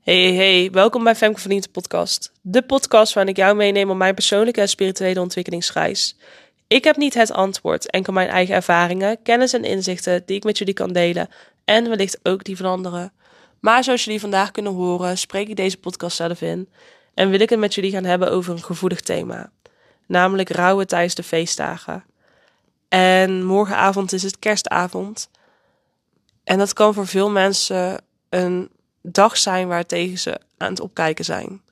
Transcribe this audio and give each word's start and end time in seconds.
Hey, 0.00 0.32
hey, 0.32 0.70
welkom 0.70 1.04
bij 1.04 1.14
Femke 1.14 1.40
Verdiente 1.40 1.68
podcast. 1.68 2.32
De 2.40 2.62
podcast 2.62 3.14
waarin 3.14 3.32
ik 3.32 3.38
jou 3.38 3.56
meeneem 3.56 3.90
op 3.90 3.96
mijn 3.96 4.14
persoonlijke 4.14 4.60
en 4.60 4.68
spirituele 4.68 5.20
ontwikkelingsreis. 5.20 6.16
Ik 6.66 6.84
heb 6.84 6.96
niet 6.96 7.14
het 7.14 7.32
antwoord, 7.32 7.90
enkel 7.90 8.12
mijn 8.12 8.28
eigen 8.28 8.54
ervaringen, 8.54 9.22
kennis 9.22 9.52
en 9.52 9.64
inzichten 9.64 10.22
die 10.26 10.36
ik 10.36 10.44
met 10.44 10.58
jullie 10.58 10.74
kan 10.74 10.92
delen 10.92 11.28
en 11.64 11.88
wellicht 11.88 12.18
ook 12.22 12.44
die 12.44 12.56
van 12.56 12.66
anderen. 12.66 13.12
Maar 13.58 13.84
zoals 13.84 14.04
jullie 14.04 14.20
vandaag 14.20 14.50
kunnen 14.50 14.72
horen, 14.72 15.18
spreek 15.18 15.48
ik 15.48 15.56
deze 15.56 15.78
podcast 15.78 16.16
zelf 16.16 16.40
in 16.40 16.68
en 17.14 17.30
wil 17.30 17.40
ik 17.40 17.50
het 17.50 17.58
met 17.58 17.74
jullie 17.74 17.90
gaan 17.90 18.04
hebben 18.04 18.30
over 18.30 18.52
een 18.52 18.62
gevoelig 18.62 19.00
thema, 19.00 19.50
namelijk 20.06 20.48
rouwen 20.48 20.86
tijdens 20.86 21.14
de 21.14 21.22
feestdagen. 21.22 22.04
En 22.88 23.44
morgenavond 23.44 24.12
is 24.12 24.22
het 24.22 24.38
kerstavond. 24.38 25.30
En 26.44 26.58
dat 26.58 26.72
kan 26.72 26.94
voor 26.94 27.06
veel 27.06 27.30
mensen 27.30 28.04
een 28.28 28.70
dag 29.02 29.36
zijn 29.36 29.68
waar 29.68 29.86
tegen 29.86 30.18
ze 30.18 30.40
aan 30.56 30.70
het 30.70 30.80
opkijken 30.80 31.24
zijn. 31.24 31.62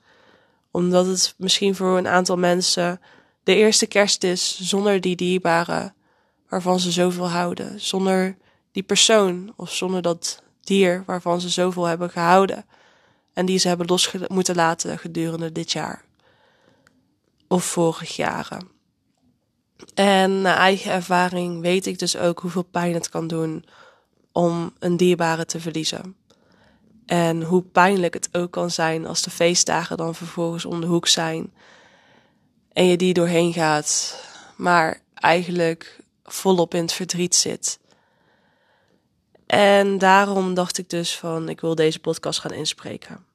Omdat 0.71 1.05
het 1.05 1.33
misschien 1.37 1.75
voor 1.75 1.97
een 1.97 2.07
aantal 2.07 2.37
mensen 2.37 3.01
de 3.43 3.55
eerste 3.55 3.85
kerst 3.85 4.23
is 4.23 4.59
zonder 4.59 5.01
die 5.01 5.15
dierbare 5.15 5.93
waarvan 6.49 6.79
ze 6.79 6.91
zoveel 6.91 7.29
houden. 7.29 7.79
Zonder 7.79 8.37
die 8.71 8.83
persoon 8.83 9.53
of 9.55 9.71
zonder 9.73 10.01
dat 10.01 10.43
dier 10.61 11.03
waarvan 11.05 11.41
ze 11.41 11.49
zoveel 11.49 11.85
hebben 11.85 12.09
gehouden. 12.09 12.65
En 13.33 13.45
die 13.45 13.57
ze 13.57 13.67
hebben 13.67 13.87
los 13.87 14.11
moeten 14.27 14.55
laten 14.55 14.99
gedurende 14.99 15.51
dit 15.51 15.71
jaar. 15.71 16.05
Of 17.47 17.63
vorig 17.63 18.15
jaren. 18.15 18.67
En 19.93 20.41
naar 20.41 20.57
eigen 20.57 20.91
ervaring 20.91 21.61
weet 21.61 21.85
ik 21.85 21.99
dus 21.99 22.17
ook 22.17 22.39
hoeveel 22.39 22.63
pijn 22.63 22.93
het 22.93 23.09
kan 23.09 23.27
doen 23.27 23.65
om 24.31 24.73
een 24.79 24.97
dierbare 24.97 25.45
te 25.45 25.59
verliezen. 25.59 26.15
En 27.09 27.43
hoe 27.43 27.61
pijnlijk 27.61 28.13
het 28.13 28.29
ook 28.31 28.51
kan 28.51 28.71
zijn 28.71 29.07
als 29.07 29.21
de 29.21 29.29
feestdagen 29.29 29.97
dan 29.97 30.15
vervolgens 30.15 30.65
om 30.65 30.81
de 30.81 30.87
hoek 30.87 31.07
zijn. 31.07 31.53
En 32.73 32.85
je 32.85 32.97
die 32.97 33.13
doorheen 33.13 33.53
gaat, 33.53 34.21
maar 34.55 35.01
eigenlijk 35.13 35.99
volop 36.23 36.73
in 36.73 36.81
het 36.81 36.93
verdriet 36.93 37.35
zit. 37.35 37.79
En 39.45 39.97
daarom 39.97 40.53
dacht 40.53 40.77
ik 40.77 40.89
dus 40.89 41.17
van, 41.17 41.49
ik 41.49 41.61
wil 41.61 41.75
deze 41.75 41.99
podcast 41.99 42.39
gaan 42.39 42.53
inspreken. 42.53 43.25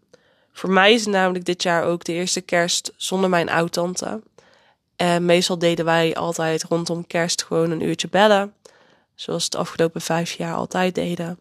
Voor 0.52 0.70
mij 0.70 0.92
is 0.92 1.06
namelijk 1.06 1.45
dit 1.45 1.62
jaar 1.62 1.84
ook 1.84 2.05
de 2.05 2.12
eerste 2.12 2.41
kerst 2.41 2.92
zonder 2.97 3.30
mijn 3.30 3.48
oud-tante. 3.48 4.22
En 4.97 5.25
meestal 5.25 5.58
deden 5.58 5.84
wij 5.84 6.14
altijd 6.14 6.62
rondom 6.62 7.06
kerst 7.06 7.45
gewoon 7.45 7.70
een 7.70 7.83
uurtje 7.83 8.08
bellen. 8.08 8.55
Zoals 9.14 9.42
het 9.42 9.52
de 9.52 9.58
afgelopen 9.58 10.00
vijf 10.00 10.33
jaar 10.33 10.55
altijd 10.55 10.95
deden. 10.95 11.39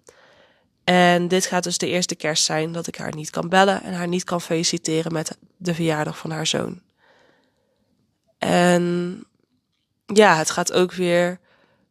En 0.84 1.28
dit 1.28 1.46
gaat 1.46 1.64
dus 1.64 1.78
de 1.78 1.88
eerste 1.88 2.16
kerst 2.16 2.44
zijn 2.44 2.72
dat 2.72 2.88
ik 2.88 2.96
haar 2.96 3.16
niet 3.16 3.30
kan 3.30 3.50
bellen 3.50 3.84
en 3.84 3.94
haar 3.94 4.08
niet 4.08 4.24
kan 4.24 4.42
feliciteren 4.42 5.14
met 5.14 5.38
de 5.58 5.74
verjaardag 5.74 6.18
van 6.18 6.32
haar 6.32 6.48
zoon. 6.48 6.82
En 8.38 9.24
ja, 10.06 10.38
het 10.38 10.50
gaat 10.50 10.74
ook 10.74 10.94
weer 10.94 11.40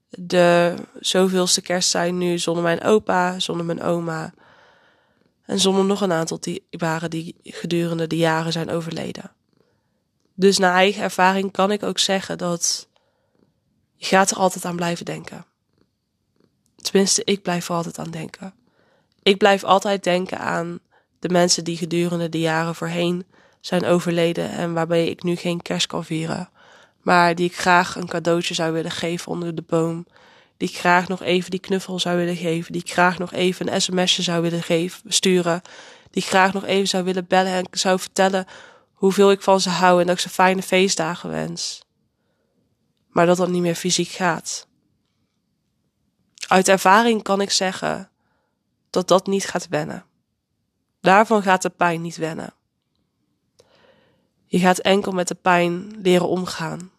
de 0.08 0.74
zoveelste 1.00 1.60
kerst 1.60 1.90
zijn 1.90 2.18
nu 2.18 2.38
zonder 2.38 2.62
mijn 2.62 2.82
opa, 2.82 3.38
zonder 3.38 3.66
mijn 3.66 3.82
oma. 3.82 4.32
En 5.42 5.58
zonder 5.58 5.84
nog 5.84 6.00
een 6.00 6.12
aantal 6.12 6.40
die 6.40 6.66
waren 6.70 7.10
die 7.10 7.36
gedurende 7.42 8.06
de 8.06 8.16
jaren 8.16 8.52
zijn 8.52 8.70
overleden. 8.70 9.30
Dus 10.34 10.58
naar 10.58 10.74
eigen 10.74 11.02
ervaring 11.02 11.52
kan 11.52 11.70
ik 11.70 11.82
ook 11.82 11.98
zeggen 11.98 12.38
dat 12.38 12.88
je 13.96 14.06
gaat 14.06 14.30
er 14.30 14.36
altijd 14.36 14.64
aan 14.64 14.76
blijven 14.76 15.04
denken. 15.04 15.44
Tenminste, 16.76 17.24
ik 17.24 17.42
blijf 17.42 17.68
er 17.68 17.74
altijd 17.74 17.98
aan 17.98 18.10
denken. 18.10 18.54
Ik 19.22 19.38
blijf 19.38 19.64
altijd 19.64 20.04
denken 20.04 20.38
aan 20.38 20.78
de 21.18 21.28
mensen 21.28 21.64
die 21.64 21.76
gedurende 21.76 22.28
de 22.28 22.40
jaren 22.40 22.74
voorheen 22.74 23.26
zijn 23.60 23.84
overleden 23.84 24.50
en 24.50 24.72
waarbij 24.72 25.06
ik 25.06 25.22
nu 25.22 25.36
geen 25.36 25.62
kerst 25.62 25.86
kan 25.86 26.04
vieren. 26.04 26.50
Maar 27.02 27.34
die 27.34 27.46
ik 27.46 27.56
graag 27.56 27.96
een 27.96 28.08
cadeautje 28.08 28.54
zou 28.54 28.72
willen 28.72 28.90
geven 28.90 29.32
onder 29.32 29.54
de 29.54 29.62
boom. 29.66 30.06
Die 30.56 30.68
ik 30.68 30.76
graag 30.76 31.08
nog 31.08 31.22
even 31.22 31.50
die 31.50 31.60
knuffel 31.60 31.98
zou 31.98 32.16
willen 32.16 32.36
geven. 32.36 32.72
Die 32.72 32.82
ik 32.82 32.92
graag 32.92 33.18
nog 33.18 33.32
even 33.32 33.74
een 33.74 33.80
sms'je 33.80 34.22
zou 34.22 34.42
willen 34.42 34.62
geven, 34.62 35.12
sturen. 35.12 35.62
Die 36.10 36.22
ik 36.22 36.28
graag 36.28 36.52
nog 36.52 36.64
even 36.64 36.88
zou 36.88 37.04
willen 37.04 37.26
bellen 37.26 37.52
en 37.52 37.66
zou 37.70 37.98
vertellen 37.98 38.46
hoeveel 38.92 39.30
ik 39.30 39.42
van 39.42 39.60
ze 39.60 39.68
hou 39.70 40.00
en 40.00 40.06
dat 40.06 40.14
ik 40.14 40.22
ze 40.22 40.28
fijne 40.28 40.62
feestdagen 40.62 41.30
wens. 41.30 41.84
Maar 43.08 43.26
dat 43.26 43.36
dat 43.36 43.48
niet 43.48 43.62
meer 43.62 43.74
fysiek 43.74 44.08
gaat. 44.08 44.66
Uit 46.46 46.68
ervaring 46.68 47.22
kan 47.22 47.40
ik 47.40 47.50
zeggen 47.50 48.11
dat 48.92 49.08
dat 49.08 49.26
niet 49.26 49.46
gaat 49.46 49.68
wennen. 49.68 50.04
Daarvan 51.00 51.42
gaat 51.42 51.62
de 51.62 51.70
pijn 51.70 52.02
niet 52.02 52.16
wennen. 52.16 52.54
Je 54.46 54.58
gaat 54.58 54.78
enkel 54.78 55.12
met 55.12 55.28
de 55.28 55.34
pijn 55.34 56.00
leren 56.02 56.28
omgaan. 56.28 56.90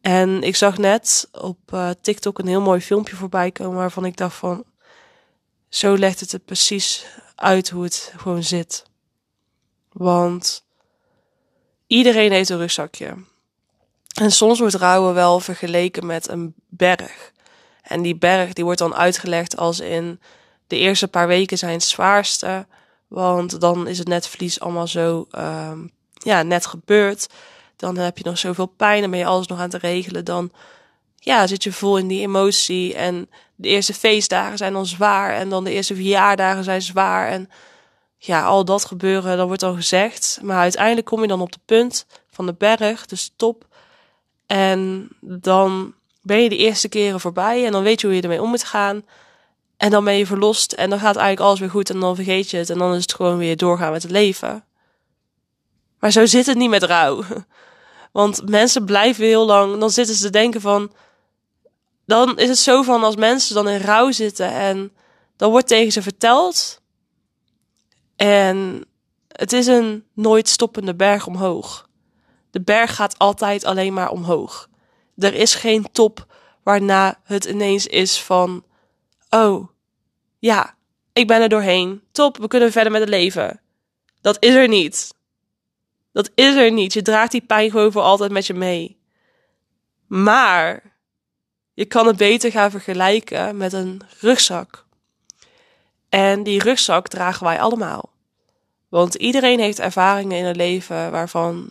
En 0.00 0.42
ik 0.42 0.56
zag 0.56 0.78
net 0.78 1.28
op 1.32 1.58
uh, 1.72 1.90
TikTok 2.00 2.38
een 2.38 2.46
heel 2.46 2.60
mooi 2.60 2.80
filmpje 2.80 3.16
voorbij 3.16 3.50
komen 3.50 3.76
waarvan 3.76 4.04
ik 4.04 4.16
dacht 4.16 4.36
van, 4.36 4.64
zo 5.68 5.96
legt 5.96 6.20
het 6.20 6.32
er 6.32 6.38
precies 6.38 7.06
uit 7.34 7.70
hoe 7.70 7.84
het 7.84 8.12
gewoon 8.16 8.42
zit. 8.42 8.84
Want 9.92 10.64
iedereen 11.86 12.32
heeft 12.32 12.48
een 12.48 12.58
rugzakje. 12.58 13.14
En 14.20 14.30
soms 14.30 14.58
wordt 14.58 14.74
rouwen 14.74 15.14
wel 15.14 15.40
vergeleken 15.40 16.06
met 16.06 16.28
een 16.28 16.54
berg. 16.68 17.32
En 17.82 18.02
die 18.02 18.16
berg 18.16 18.52
die 18.52 18.64
wordt 18.64 18.78
dan 18.78 18.94
uitgelegd 18.94 19.56
als 19.56 19.80
in 19.80 20.20
de 20.66 20.76
eerste 20.76 21.08
paar 21.08 21.26
weken 21.26 21.58
zijn 21.58 21.72
het 21.72 21.82
zwaarste. 21.82 22.66
Want 23.08 23.60
dan 23.60 23.88
is 23.88 23.98
het 23.98 24.08
netvlies 24.08 24.60
allemaal 24.60 24.86
zo 24.86 25.26
um, 25.38 25.90
ja, 26.12 26.42
net 26.42 26.66
gebeurd. 26.66 27.26
Dan 27.76 27.96
heb 27.96 28.18
je 28.18 28.24
nog 28.24 28.38
zoveel 28.38 28.66
pijn 28.66 29.02
en 29.02 29.10
ben 29.10 29.18
je 29.18 29.26
alles 29.26 29.46
nog 29.46 29.58
aan 29.58 29.70
het 29.70 29.82
regelen. 29.82 30.24
Dan 30.24 30.50
ja, 31.14 31.46
zit 31.46 31.62
je 31.62 31.72
vol 31.72 31.98
in 31.98 32.08
die 32.08 32.20
emotie. 32.20 32.94
En 32.94 33.30
de 33.54 33.68
eerste 33.68 33.94
feestdagen 33.94 34.56
zijn 34.58 34.72
dan 34.72 34.86
zwaar. 34.86 35.34
En 35.34 35.48
dan 35.48 35.64
de 35.64 35.72
eerste 35.72 35.94
verjaardagen 35.94 36.64
zijn 36.64 36.82
zwaar. 36.82 37.28
En 37.28 37.50
ja, 38.18 38.44
al 38.44 38.64
dat 38.64 38.84
gebeuren, 38.84 39.36
dat 39.36 39.46
wordt 39.46 39.60
dan 39.60 39.76
gezegd. 39.76 40.38
Maar 40.42 40.58
uiteindelijk 40.58 41.06
kom 41.06 41.20
je 41.20 41.28
dan 41.28 41.40
op 41.40 41.52
de 41.52 41.60
punt 41.64 42.06
van 42.30 42.46
de 42.46 42.54
berg, 42.54 43.06
de 43.06 43.28
top. 43.36 43.66
En 44.46 45.08
dan 45.20 45.94
ben 46.22 46.42
je 46.42 46.48
de 46.48 46.56
eerste 46.56 46.88
keren 46.88 47.20
voorbij. 47.20 47.66
En 47.66 47.72
dan 47.72 47.82
weet 47.82 48.00
je 48.00 48.06
hoe 48.06 48.16
je 48.16 48.22
ermee 48.22 48.42
om 48.42 48.50
moet 48.50 48.64
gaan. 48.64 49.04
En 49.76 49.90
dan 49.90 50.04
ben 50.04 50.14
je 50.14 50.26
verlost 50.26 50.72
en 50.72 50.90
dan 50.90 50.98
gaat 50.98 51.16
eigenlijk 51.16 51.46
alles 51.46 51.60
weer 51.60 51.70
goed 51.70 51.90
en 51.90 52.00
dan 52.00 52.14
vergeet 52.14 52.50
je 52.50 52.56
het 52.56 52.70
en 52.70 52.78
dan 52.78 52.94
is 52.94 53.02
het 53.02 53.14
gewoon 53.14 53.38
weer 53.38 53.56
doorgaan 53.56 53.92
met 53.92 54.02
het 54.02 54.12
leven. 54.12 54.64
Maar 55.98 56.10
zo 56.10 56.26
zit 56.26 56.46
het 56.46 56.56
niet 56.56 56.70
met 56.70 56.82
rouw. 56.82 57.22
Want 58.12 58.48
mensen 58.48 58.84
blijven 58.84 59.24
heel 59.24 59.46
lang, 59.46 59.78
dan 59.78 59.90
zitten 59.90 60.14
ze 60.14 60.22
te 60.22 60.30
denken 60.30 60.60
van, 60.60 60.92
dan 62.06 62.38
is 62.38 62.48
het 62.48 62.58
zo 62.58 62.82
van 62.82 63.04
als 63.04 63.16
mensen 63.16 63.54
dan 63.54 63.68
in 63.68 63.80
rouw 63.80 64.10
zitten 64.10 64.50
en 64.50 64.92
dan 65.36 65.50
wordt 65.50 65.66
tegen 65.66 65.92
ze 65.92 66.02
verteld. 66.02 66.80
En 68.16 68.84
het 69.28 69.52
is 69.52 69.66
een 69.66 70.04
nooit 70.12 70.48
stoppende 70.48 70.94
berg 70.94 71.26
omhoog. 71.26 71.88
De 72.50 72.60
berg 72.60 72.94
gaat 72.94 73.18
altijd 73.18 73.64
alleen 73.64 73.92
maar 73.92 74.10
omhoog. 74.10 74.68
Er 75.16 75.34
is 75.34 75.54
geen 75.54 75.86
top 75.92 76.26
waarna 76.62 77.20
het 77.24 77.44
ineens 77.44 77.86
is 77.86 78.22
van, 78.22 78.64
oh, 79.30 79.68
ja, 80.38 80.74
ik 81.12 81.26
ben 81.26 81.42
er 81.42 81.48
doorheen. 81.48 82.02
Top, 82.12 82.36
we 82.36 82.48
kunnen 82.48 82.72
verder 82.72 82.92
met 82.92 83.00
het 83.00 83.10
leven. 83.10 83.60
Dat 84.20 84.36
is 84.40 84.54
er 84.54 84.68
niet. 84.68 85.14
Dat 86.12 86.30
is 86.34 86.54
er 86.54 86.72
niet. 86.72 86.92
Je 86.92 87.02
draagt 87.02 87.30
die 87.30 87.40
pijn 87.40 87.70
gewoon 87.70 87.92
voor 87.92 88.02
altijd 88.02 88.30
met 88.30 88.46
je 88.46 88.54
mee. 88.54 88.98
Maar 90.06 90.82
je 91.74 91.84
kan 91.84 92.06
het 92.06 92.16
beter 92.16 92.50
gaan 92.50 92.70
vergelijken 92.70 93.56
met 93.56 93.72
een 93.72 94.00
rugzak. 94.20 94.84
En 96.08 96.42
die 96.42 96.62
rugzak 96.62 97.08
dragen 97.08 97.46
wij 97.46 97.60
allemaal. 97.60 98.10
Want 98.88 99.14
iedereen 99.14 99.60
heeft 99.60 99.80
ervaringen 99.80 100.38
in 100.38 100.44
het 100.44 100.56
leven 100.56 101.10
waarvan 101.10 101.70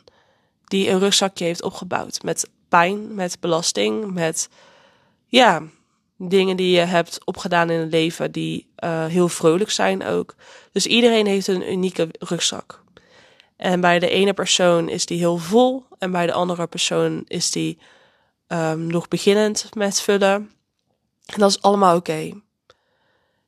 die 0.65 0.89
een 0.89 0.99
rugzakje 0.99 1.45
heeft 1.45 1.61
opgebouwd. 1.61 2.23
Met 2.23 2.49
pijn, 2.69 3.15
met 3.15 3.39
belasting, 3.39 4.13
met 4.13 4.49
ja, 5.25 5.63
dingen 6.17 6.57
die 6.57 6.71
je 6.71 6.85
hebt 6.85 7.25
opgedaan 7.25 7.69
in 7.69 7.79
het 7.79 7.91
leven 7.91 8.31
die 8.31 8.67
uh, 8.79 9.05
heel 9.05 9.29
vrolijk 9.29 9.69
zijn 9.69 10.05
ook. 10.05 10.35
Dus 10.71 10.85
iedereen 10.85 11.25
heeft 11.25 11.47
een 11.47 11.71
unieke 11.71 12.09
rugzak. 12.19 12.83
En 13.57 13.81
bij 13.81 13.99
de 13.99 14.09
ene 14.09 14.33
persoon 14.33 14.89
is 14.89 15.05
die 15.05 15.17
heel 15.17 15.37
vol 15.37 15.85
en 15.99 16.11
bij 16.11 16.25
de 16.25 16.33
andere 16.33 16.67
persoon 16.67 17.23
is 17.27 17.51
die 17.51 17.77
um, 18.47 18.87
nog 18.87 19.07
beginnend 19.07 19.69
met 19.75 20.01
vullen. 20.01 20.51
En 21.25 21.39
dat 21.39 21.49
is 21.49 21.61
allemaal 21.61 21.95
oké. 21.95 22.41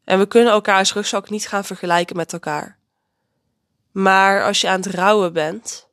En 0.03 0.19
we 0.19 0.25
kunnen 0.25 0.53
elkaars 0.53 0.93
rugzak 0.93 1.29
niet 1.29 1.47
gaan 1.47 1.65
vergelijken 1.65 2.15
met 2.15 2.33
elkaar. 2.33 2.77
Maar 3.91 4.43
als 4.45 4.61
je 4.61 4.69
aan 4.69 4.81
het 4.81 4.93
rouwen 4.93 5.33
bent, 5.33 5.87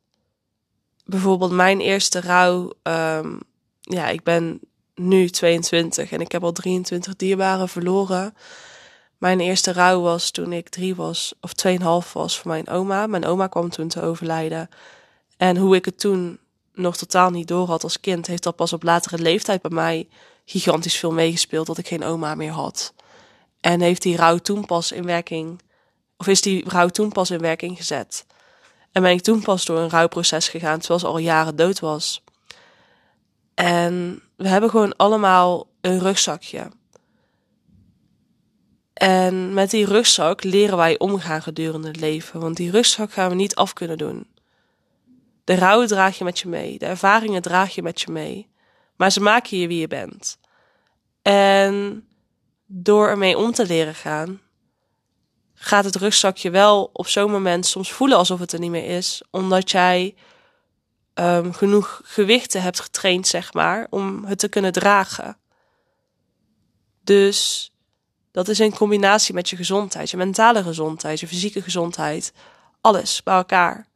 bijvoorbeeld 1.05 1.51
mijn 1.51 1.79
eerste 1.79 2.21
rouw, 2.21 2.73
um, 2.83 3.39
ja, 3.81 4.07
ik 4.07 4.23
ben 4.23 4.59
nu 4.95 5.29
22 5.29 6.11
en 6.11 6.21
ik 6.21 6.31
heb 6.31 6.43
al 6.43 6.51
23 6.51 7.15
dierbaren 7.15 7.69
verloren. 7.69 8.35
Mijn 9.17 9.39
eerste 9.39 9.73
rouw 9.73 10.01
was 10.01 10.31
toen 10.31 10.53
ik 10.53 10.69
drie 10.69 10.95
was, 10.95 11.33
of 11.41 11.53
tweeënhalf 11.53 12.13
was, 12.13 12.39
voor 12.39 12.51
mijn 12.51 12.67
oma. 12.67 13.07
Mijn 13.07 13.25
oma 13.25 13.47
kwam 13.47 13.69
toen 13.69 13.87
te 13.87 14.01
overlijden. 14.01 14.69
En 15.37 15.57
hoe 15.57 15.75
ik 15.75 15.85
het 15.85 15.99
toen 15.99 16.39
nog 16.73 16.97
totaal 16.97 17.29
niet 17.29 17.47
door 17.47 17.67
had 17.67 17.83
als 17.83 17.99
kind, 17.99 18.27
heeft 18.27 18.43
dat 18.43 18.55
pas 18.55 18.73
op 18.73 18.83
latere 18.83 19.17
leeftijd 19.17 19.61
bij 19.61 19.71
mij 19.71 20.07
gigantisch 20.45 20.97
veel 20.97 21.11
meegespeeld 21.11 21.67
dat 21.67 21.77
ik 21.77 21.87
geen 21.87 22.03
oma 22.03 22.35
meer 22.35 22.51
had. 22.51 22.93
En 23.61 23.81
heeft 23.81 24.01
die 24.01 24.15
rouw 24.15 24.37
toen 24.37 24.65
pas 24.65 24.91
in 24.91 25.05
werking, 25.05 25.61
of 26.17 26.27
is 26.27 26.41
die 26.41 26.69
rouw 26.69 26.87
toen 26.87 27.11
pas 27.11 27.31
in 27.31 27.39
werking 27.39 27.77
gezet. 27.77 28.25
En 28.91 29.01
ben 29.01 29.11
ik 29.11 29.21
toen 29.21 29.41
pas 29.41 29.65
door 29.65 29.77
een 29.77 29.89
rouwproces 29.89 30.47
gegaan, 30.47 30.79
terwijl 30.79 30.99
ze 30.99 31.07
al 31.07 31.17
jaren 31.17 31.55
dood 31.55 31.79
was. 31.79 32.23
En 33.55 34.21
we 34.35 34.47
hebben 34.47 34.69
gewoon 34.69 34.95
allemaal 34.95 35.67
een 35.81 35.99
rugzakje. 35.99 36.71
En 38.93 39.53
met 39.53 39.69
die 39.69 39.85
rugzak 39.85 40.43
leren 40.43 40.77
wij 40.77 40.99
omgaan 40.99 41.41
gedurende 41.41 41.87
het 41.87 41.99
leven, 41.99 42.39
want 42.39 42.57
die 42.57 42.71
rugzak 42.71 43.11
gaan 43.11 43.29
we 43.29 43.35
niet 43.35 43.55
af 43.55 43.73
kunnen 43.73 43.97
doen. 43.97 44.27
De 45.43 45.55
rouw 45.55 45.85
draag 45.85 46.17
je 46.17 46.23
met 46.23 46.39
je 46.39 46.47
mee, 46.47 46.79
de 46.79 46.85
ervaringen 46.85 47.41
draag 47.41 47.75
je 47.75 47.81
met 47.81 48.01
je 48.01 48.11
mee, 48.11 48.49
maar 48.95 49.11
ze 49.11 49.21
maken 49.21 49.57
je 49.57 49.67
wie 49.67 49.79
je 49.79 49.87
bent. 49.87 50.37
En 51.21 52.07
door 52.65 53.07
ermee 53.07 53.37
om 53.37 53.51
te 53.51 53.65
leren 53.65 53.95
gaan, 53.95 54.41
gaat 55.53 55.85
het 55.85 55.95
rugzakje 55.95 56.49
wel 56.49 56.89
op 56.93 57.07
zo'n 57.07 57.31
moment 57.31 57.65
soms 57.65 57.91
voelen 57.91 58.17
alsof 58.17 58.39
het 58.39 58.51
er 58.51 58.59
niet 58.59 58.71
meer 58.71 58.97
is, 58.97 59.21
omdat 59.31 59.71
jij 59.71 60.15
um, 61.15 61.53
genoeg 61.53 62.01
gewichten 62.03 62.61
hebt 62.61 62.79
getraind, 62.79 63.27
zeg 63.27 63.53
maar, 63.53 63.87
om 63.89 64.25
het 64.25 64.39
te 64.39 64.47
kunnen 64.47 64.71
dragen. 64.71 65.37
Dus 67.03 67.71
dat 68.31 68.47
is 68.47 68.59
in 68.59 68.75
combinatie 68.75 69.33
met 69.33 69.49
je 69.49 69.55
gezondheid, 69.55 70.09
je 70.09 70.17
mentale 70.17 70.63
gezondheid, 70.63 71.19
je 71.19 71.27
fysieke 71.27 71.61
gezondheid, 71.61 72.33
alles 72.81 73.23
bij 73.23 73.35
elkaar. 73.35 73.87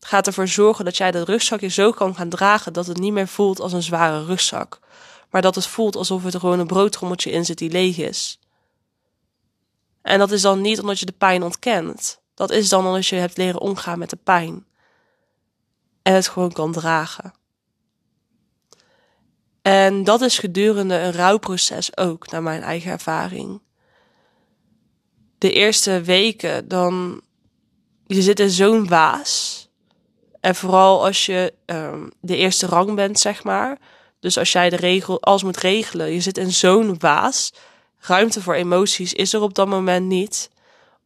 Gaat 0.00 0.26
ervoor 0.26 0.48
zorgen 0.48 0.84
dat 0.84 0.96
jij 0.96 1.10
dat 1.10 1.28
rugzakje 1.28 1.68
zo 1.68 1.90
kan 1.90 2.14
gaan 2.14 2.28
dragen 2.28 2.72
dat 2.72 2.86
het 2.86 2.98
niet 2.98 3.12
meer 3.12 3.28
voelt 3.28 3.60
als 3.60 3.72
een 3.72 3.82
zware 3.82 4.24
rugzak, 4.24 4.80
maar 5.30 5.42
dat 5.42 5.54
het 5.54 5.66
voelt 5.66 5.96
alsof 5.96 6.24
er 6.24 6.40
gewoon 6.40 6.58
een 6.58 6.66
broodtrommeltje 6.66 7.30
in 7.30 7.44
zit 7.44 7.58
die 7.58 7.70
leeg 7.70 7.98
is. 7.98 8.38
En 10.02 10.18
dat 10.18 10.30
is 10.30 10.42
dan 10.42 10.60
niet 10.60 10.80
omdat 10.80 10.98
je 10.98 11.06
de 11.06 11.12
pijn 11.12 11.42
ontkent. 11.42 12.20
Dat 12.34 12.50
is 12.50 12.68
dan 12.68 12.86
omdat 12.86 13.06
je 13.06 13.16
hebt 13.16 13.36
leren 13.36 13.60
omgaan 13.60 13.98
met 13.98 14.10
de 14.10 14.18
pijn. 14.24 14.66
En 16.02 16.14
het 16.14 16.28
gewoon 16.28 16.52
kan 16.52 16.72
dragen. 16.72 17.32
En 19.62 20.04
dat 20.04 20.20
is 20.20 20.38
gedurende 20.38 20.98
een 20.98 21.12
rouwproces 21.12 21.96
ook, 21.96 22.30
naar 22.30 22.42
mijn 22.42 22.62
eigen 22.62 22.90
ervaring. 22.90 23.60
De 25.38 25.52
eerste 25.52 26.00
weken, 26.00 26.68
dan. 26.68 27.20
Je 28.06 28.22
zit 28.22 28.40
in 28.40 28.50
zo'n 28.50 28.88
waas. 28.88 29.60
En 30.40 30.54
vooral 30.54 31.04
als 31.04 31.26
je 31.26 31.54
um, 31.66 32.10
de 32.20 32.36
eerste 32.36 32.66
rang 32.66 32.94
bent, 32.94 33.18
zeg 33.18 33.44
maar. 33.44 33.78
Dus 34.20 34.38
als 34.38 34.52
jij 34.52 34.70
de 34.70 34.76
regel, 34.76 35.22
alles 35.22 35.42
moet 35.42 35.56
regelen, 35.56 36.12
je 36.12 36.20
zit 36.20 36.38
in 36.38 36.52
zo'n 36.52 36.98
waas 36.98 37.52
ruimte 38.02 38.42
voor 38.42 38.54
emoties 38.54 39.12
is 39.12 39.32
er 39.32 39.40
op 39.40 39.54
dat 39.54 39.68
moment 39.68 40.06
niet. 40.06 40.50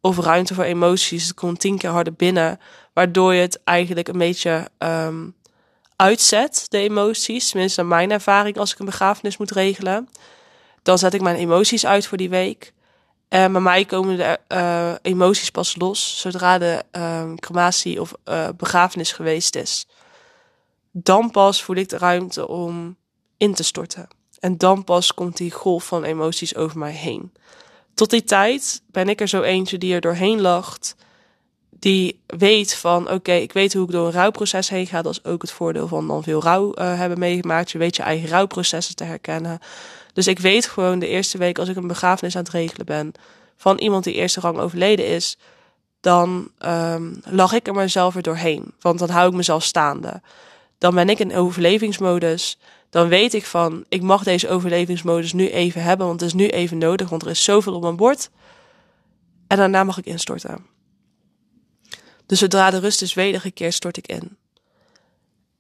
Of 0.06 0.19
ruimte 0.19 0.55
voor 0.55 0.64
emoties, 0.64 1.26
het 1.26 1.35
komt 1.35 1.61
tien 1.61 1.79
keer 1.79 1.91
harder 1.91 2.14
binnen. 2.14 2.61
Waardoor 2.93 3.35
je 3.35 3.41
het 3.41 3.61
eigenlijk 3.64 4.08
een 4.08 4.19
beetje 4.19 4.70
um, 4.79 5.35
uitzet, 5.97 6.67
de 6.69 6.79
emoties. 6.79 7.50
Tenminste, 7.50 7.81
naar 7.81 7.88
mijn 7.91 8.11
ervaring 8.11 8.58
als 8.58 8.73
ik 8.73 8.79
een 8.79 8.85
begrafenis 8.87 9.37
moet 9.37 9.50
regelen. 9.50 10.08
Dan 10.82 10.99
zet 10.99 11.14
ik 11.14 11.20
mijn 11.20 11.37
emoties 11.37 11.87
uit 11.87 12.06
voor 12.06 12.19
die 12.19 12.29
week. 12.29 12.73
En 13.29 13.53
bij 13.53 13.61
mij 13.61 13.85
komen 13.85 14.17
de 14.17 14.38
uh, 14.49 14.93
emoties 15.03 15.50
pas 15.50 15.76
los 15.79 16.20
zodra 16.20 16.58
de 16.58 16.85
uh, 16.93 17.35
crematie 17.35 18.00
of 18.00 18.14
uh, 18.25 18.49
begrafenis 18.56 19.12
geweest 19.12 19.56
is. 19.56 19.87
Dan 20.91 21.31
pas 21.31 21.62
voel 21.62 21.76
ik 21.76 21.88
de 21.88 21.99
ruimte 21.99 22.49
om 22.49 22.97
in 23.37 23.55
te 23.55 23.62
storten. 23.62 24.08
En 24.41 24.58
dan 24.58 24.85
pas 24.85 25.14
komt 25.14 25.37
die 25.37 25.50
golf 25.50 25.85
van 25.85 26.05
emoties 26.05 26.56
over 26.56 26.79
mij 26.79 26.93
heen. 26.93 27.32
Tot 27.96 28.10
die 28.10 28.25
tijd 28.25 28.82
ben 28.90 29.08
ik 29.08 29.20
er 29.20 29.28
zo 29.28 29.43
eentje 29.43 29.78
die 29.78 29.94
er 29.94 30.00
doorheen 30.00 30.40
lacht. 30.40 30.96
Die 31.70 32.20
weet 32.26 32.75
van, 32.75 33.10
oké, 33.10 33.32
ik 33.32 33.52
weet 33.52 33.75
hoe 33.75 33.84
ik 33.84 33.90
door 33.90 34.06
een 34.06 34.12
rouwproces 34.12 34.69
heen 34.69 34.87
ga. 34.87 35.02
Dat 35.02 35.12
is 35.12 35.25
ook 35.25 35.43
het 35.43 35.50
voordeel 35.50 35.88
van 35.88 36.08
dan 36.08 36.22
veel 36.22 36.43
rouw 36.43 36.75
uh, 36.75 36.98
hebben 36.98 37.19
meegemaakt. 37.19 37.70
Je 37.70 37.78
weet 37.78 37.96
je 37.96 38.02
eigen 38.02 38.28
rouwprocessen 38.28 38.96
te 38.96 39.04
herkennen. 39.04 39.58
Dus 40.12 40.26
ik 40.26 40.38
weet 40.38 40.66
gewoon 40.66 40.98
de 40.98 41.08
eerste 41.08 41.38
week 41.38 41.58
als 41.58 41.69
ik 41.69 41.76
een 41.76 41.87
begrafenis 41.87 42.37
aan 42.37 42.43
het 42.43 42.52
regelen 42.52 42.87
ben... 42.87 43.12
van 43.56 43.78
iemand 43.78 44.04
die 44.04 44.14
eerste 44.14 44.40
rang 44.40 44.58
overleden 44.58 45.06
is... 45.06 45.38
dan 46.00 46.50
um, 46.58 47.20
lach 47.25 47.52
ik 47.52 47.66
er 47.66 47.75
mezelf 47.75 48.16
er 48.16 48.22
doorheen. 48.22 48.72
Want 48.81 48.98
dan 48.98 49.10
hou 49.10 49.28
ik 49.28 49.34
mezelf 49.34 49.62
staande. 49.62 50.20
Dan 50.78 50.94
ben 50.94 51.08
ik 51.08 51.19
in 51.19 51.34
overlevingsmodus 51.34 52.58
dan 52.96 53.08
weet 53.08 53.34
ik 53.34 53.46
van, 53.46 53.84
ik 53.88 54.02
mag 54.02 54.22
deze 54.22 54.48
overlevingsmodus 54.48 55.32
nu 55.32 55.48
even 55.50 55.82
hebben, 55.82 56.06
want 56.06 56.20
het 56.20 56.28
is 56.28 56.34
nu 56.34 56.48
even 56.48 56.78
nodig, 56.78 57.08
want 57.08 57.22
er 57.22 57.31
is 57.31 57.44
zoveel 57.44 57.75
op 57.75 57.82
mijn 57.82 57.96
bord. 57.96 58.31
En 59.46 59.56
daarna 59.56 59.84
mag 59.84 59.98
ik 59.98 60.06
instorten. 60.06 60.66
Dus 62.26 62.38
zodra 62.38 62.70
de 62.70 62.78
rust 62.78 63.02
is 63.02 63.14
wedergekeerd, 63.14 63.75
stort 63.75 63.96
ik 63.96 64.06
in. 64.06 64.37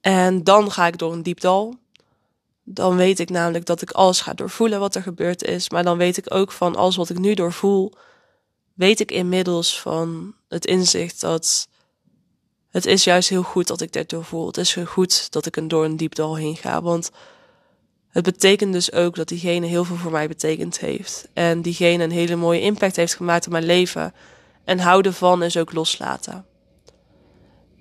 En 0.00 0.44
dan 0.44 0.70
ga 0.70 0.86
ik 0.86 0.98
door 0.98 1.12
een 1.12 1.22
diep 1.22 1.40
dal. 1.40 1.74
Dan 2.62 2.96
weet 2.96 3.18
ik 3.18 3.30
namelijk 3.30 3.66
dat 3.66 3.82
ik 3.82 3.90
alles 3.90 4.20
ga 4.20 4.34
doorvoelen 4.34 4.80
wat 4.80 4.94
er 4.94 5.02
gebeurd 5.02 5.42
is. 5.42 5.70
Maar 5.70 5.84
dan 5.84 5.98
weet 5.98 6.16
ik 6.16 6.34
ook 6.34 6.52
van 6.52 6.76
alles 6.76 6.96
wat 6.96 7.10
ik 7.10 7.18
nu 7.18 7.34
doorvoel, 7.34 7.92
weet 8.74 9.00
ik 9.00 9.10
inmiddels 9.10 9.80
van 9.80 10.34
het 10.48 10.66
inzicht 10.66 11.20
dat 11.20 11.68
het 12.76 12.86
is 12.86 13.04
juist 13.04 13.28
heel 13.28 13.42
goed 13.42 13.66
dat 13.66 13.80
ik 13.80 13.92
dit 13.92 14.08
doorvoel. 14.08 14.46
Het 14.46 14.56
is 14.56 14.74
heel 14.74 14.84
goed 14.84 15.32
dat 15.32 15.46
ik 15.46 15.56
een 15.56 15.68
door 15.68 15.84
een 15.84 15.96
diep 15.96 16.14
dal 16.14 16.36
heen 16.36 16.56
ga. 16.56 16.82
Want 16.82 17.10
het 18.08 18.24
betekent 18.24 18.72
dus 18.72 18.92
ook 18.92 19.14
dat 19.14 19.28
diegene 19.28 19.66
heel 19.66 19.84
veel 19.84 19.96
voor 19.96 20.10
mij 20.10 20.28
betekend 20.28 20.78
heeft. 20.78 21.28
En 21.32 21.62
diegene 21.62 22.04
een 22.04 22.10
hele 22.10 22.36
mooie 22.36 22.60
impact 22.60 22.96
heeft 22.96 23.14
gemaakt 23.14 23.46
op 23.46 23.52
mijn 23.52 23.64
leven. 23.64 24.14
En 24.64 24.78
houden 24.78 25.14
van 25.14 25.42
is 25.42 25.56
ook 25.56 25.72
loslaten. 25.72 26.44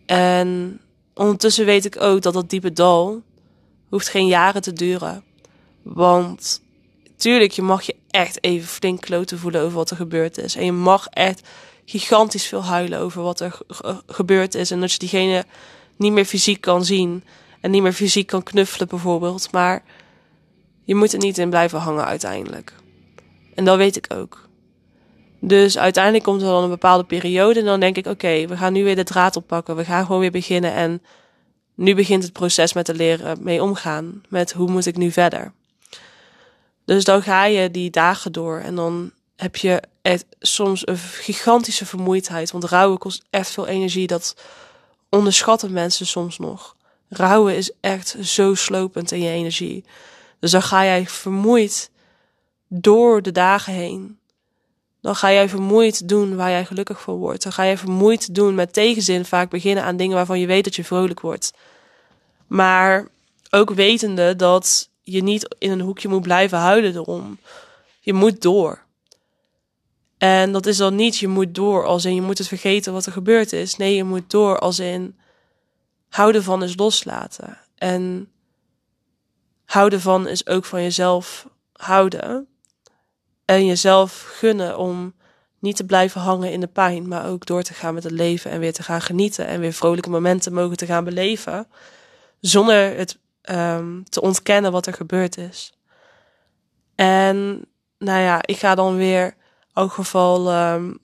En 0.06 0.82
ondertussen 1.14 1.66
weet 1.66 1.86
ik 1.86 2.02
ook 2.02 2.22
dat 2.22 2.34
dat 2.34 2.50
diepe 2.50 2.74
dal 2.74 3.22
hoeft 3.90 4.10
geen 4.10 4.28
jaren 4.28 4.62
te 4.62 4.74
duren. 4.74 5.24
Want 5.82 6.62
tuurlijk, 7.16 7.52
je 7.52 7.62
mag 7.62 7.82
je 7.82 7.96
echt 8.10 8.44
even 8.44 8.68
flink 8.68 9.02
kloten 9.02 9.40
voelen 9.40 9.62
over 9.62 9.78
wat 9.78 9.90
er 9.90 9.98
gebeurd 9.98 10.38
is. 10.38 10.56
En 10.56 10.66
je 10.66 10.72
mag 10.72 11.08
echt 11.08 11.48
gigantisch 11.86 12.46
veel 12.46 12.64
huilen 12.64 13.00
over 13.00 13.22
wat 13.22 13.40
er 13.40 13.58
gebeurd 14.08 14.56
is. 14.56 14.72
En 14.72 14.80
dat 14.80 14.92
je 14.92 14.98
diegene 14.98 15.46
niet 15.96 16.12
meer 16.12 16.26
fysiek 16.26 16.62
kan 16.62 16.86
zien. 16.86 17.24
En 17.62 17.72
niet 17.72 17.82
meer 17.82 17.94
fysiek 17.94 18.28
kan 18.28 18.44
knuffelen 18.44 18.88
bijvoorbeeld. 18.88 19.52
Maar 19.52 19.84
je 20.84 20.96
moet 20.96 21.14
er 21.14 21.20
niet 21.20 21.38
in 21.38 21.50
blijven 21.50 21.80
hangen 21.80 22.06
uiteindelijk. 22.06 22.74
En 23.56 23.66
dat 23.66 23.78
weet 23.78 23.96
ik 23.96 24.14
ook. 24.14 24.50
Dus 25.40 25.78
uiteindelijk 25.78 26.24
komt 26.24 26.42
er 26.42 26.48
dan 26.48 26.64
een 26.64 26.70
bepaalde 26.70 27.04
periode. 27.04 27.60
En 27.60 27.66
dan 27.66 27.80
denk 27.80 27.98
ik, 27.98 28.06
oké, 28.06 28.48
we 28.48 28.58
gaan 28.58 28.74
nu 28.74 28.84
weer 28.84 28.96
de 28.96 29.04
draad 29.04 29.36
oppakken. 29.36 29.76
We 29.76 29.86
gaan 29.86 30.06
gewoon 30.06 30.22
weer 30.22 30.32
beginnen. 30.32 30.74
En 30.74 31.02
nu 31.76 31.96
begint 31.96 32.24
het 32.24 32.34
proces 32.34 32.74
met 32.74 32.86
te 32.86 32.94
leren 32.94 33.38
mee 33.44 33.64
omgaan. 33.64 34.24
Met 34.30 34.54
hoe 34.54 34.70
moet 34.70 34.86
ik 34.86 34.98
nu 34.98 35.12
verder. 35.12 35.54
Dus 36.86 37.04
dan 37.04 37.22
ga 37.22 37.46
je 37.46 37.72
die 37.72 37.90
dagen 37.90 38.32
door. 38.32 38.60
En 38.60 38.76
dan 38.76 39.12
heb 39.36 39.56
je 39.56 39.82
soms 40.40 40.88
een 40.88 40.98
gigantische 40.98 41.86
vermoeidheid. 41.86 42.52
Want 42.52 42.64
rouwen 42.64 42.98
kost 42.98 43.24
echt 43.30 43.52
veel 43.52 43.68
energie. 43.68 44.08
Dat 44.08 44.36
onderschatten 45.10 45.72
mensen 45.72 46.06
soms 46.06 46.38
nog. 46.38 46.76
Rouwen 47.10 47.56
is 47.56 47.72
echt 47.80 48.16
zo 48.22 48.54
slopend 48.54 49.12
in 49.12 49.22
je 49.22 49.30
energie. 49.30 49.84
Dus 50.40 50.52
dan 50.52 50.62
ga 50.62 50.84
jij 50.84 51.08
vermoeid 51.08 51.90
door 52.68 53.22
de 53.22 53.32
dagen 53.32 53.74
heen. 53.74 54.20
Dan 55.02 55.16
ga 55.16 55.32
jij 55.32 55.50
vermoeid 55.50 56.10
doen 56.10 56.36
waar 56.36 56.50
jij 56.50 56.66
gelukkig 56.66 57.02
van 57.02 57.16
wordt. 57.16 57.44
Dan 57.44 57.52
ga 57.52 57.66
jij 57.66 57.78
vermoeid 57.78 58.36
doen 58.36 58.56
met 58.56 58.74
tegenzin 58.74 59.26
vaak 59.26 59.50
beginnen 59.50 59.84
aan 59.84 59.98
dingen 59.98 60.16
waarvan 60.16 60.40
je 60.40 60.48
weet 60.48 60.64
dat 60.64 60.76
je 60.76 60.84
vrolijk 60.84 61.20
wordt. 61.20 61.54
Maar 62.48 63.08
ook 63.50 63.70
wetende 63.70 64.36
dat 64.36 64.90
je 65.02 65.24
niet 65.24 65.56
in 65.60 65.72
een 65.72 65.82
hoekje 65.82 66.08
moet 66.08 66.22
blijven 66.22 66.58
huilen 66.58 66.96
erom. 66.96 67.40
Je 68.00 68.14
moet 68.14 68.42
door. 68.42 68.85
En 70.26 70.52
dat 70.52 70.66
is 70.66 70.78
dan 70.78 70.96
niet 70.96 71.18
je 71.18 71.28
moet 71.28 71.56
door 71.56 71.86
als 71.86 72.06
in 72.06 72.16
je 72.16 72.22
moet 72.22 72.38
het 72.38 72.48
vergeten 72.48 72.94
wat 72.94 73.06
er 73.06 73.12
gebeurd 73.12 73.54
is. 73.54 73.76
Nee, 73.76 73.96
je 73.96 74.04
moet 74.04 74.30
door 74.30 74.60
als 74.60 74.80
in 74.80 75.18
houden 76.10 76.44
van 76.44 76.64
is 76.64 76.78
loslaten. 76.78 77.58
En 77.76 78.32
houden 79.66 80.02
van 80.02 80.28
is 80.28 80.48
ook 80.48 80.66
van 80.66 80.82
jezelf 80.82 81.48
houden. 81.74 82.48
En 83.46 83.66
jezelf 83.66 84.26
gunnen 84.28 84.78
om 84.78 85.14
niet 85.60 85.76
te 85.76 85.86
blijven 85.86 86.22
hangen 86.22 86.52
in 86.52 86.60
de 86.60 86.68
pijn, 86.68 87.08
maar 87.08 87.28
ook 87.28 87.46
door 87.46 87.64
te 87.64 87.74
gaan 87.74 87.94
met 87.94 88.04
het 88.04 88.12
leven 88.12 88.52
en 88.52 88.60
weer 88.60 88.74
te 88.74 88.84
gaan 88.84 89.02
genieten 89.02 89.48
en 89.48 89.60
weer 89.60 89.74
vrolijke 89.74 90.10
momenten 90.10 90.54
mogen 90.54 90.78
te 90.78 90.86
gaan 90.86 91.04
beleven. 91.04 91.68
Zonder 92.40 92.98
het 92.98 93.18
um, 93.50 94.04
te 94.10 94.22
ontkennen 94.22 94.72
wat 94.72 94.86
er 94.86 94.94
gebeurd 94.94 95.38
is. 95.38 95.74
En 96.96 97.66
nou 97.98 98.22
ja, 98.22 98.40
ik 98.42 98.58
ga 98.58 98.76
dan 98.76 98.96
weer 98.96 99.36
elk 99.76 99.92
geval 99.92 100.54
um, 100.74 101.00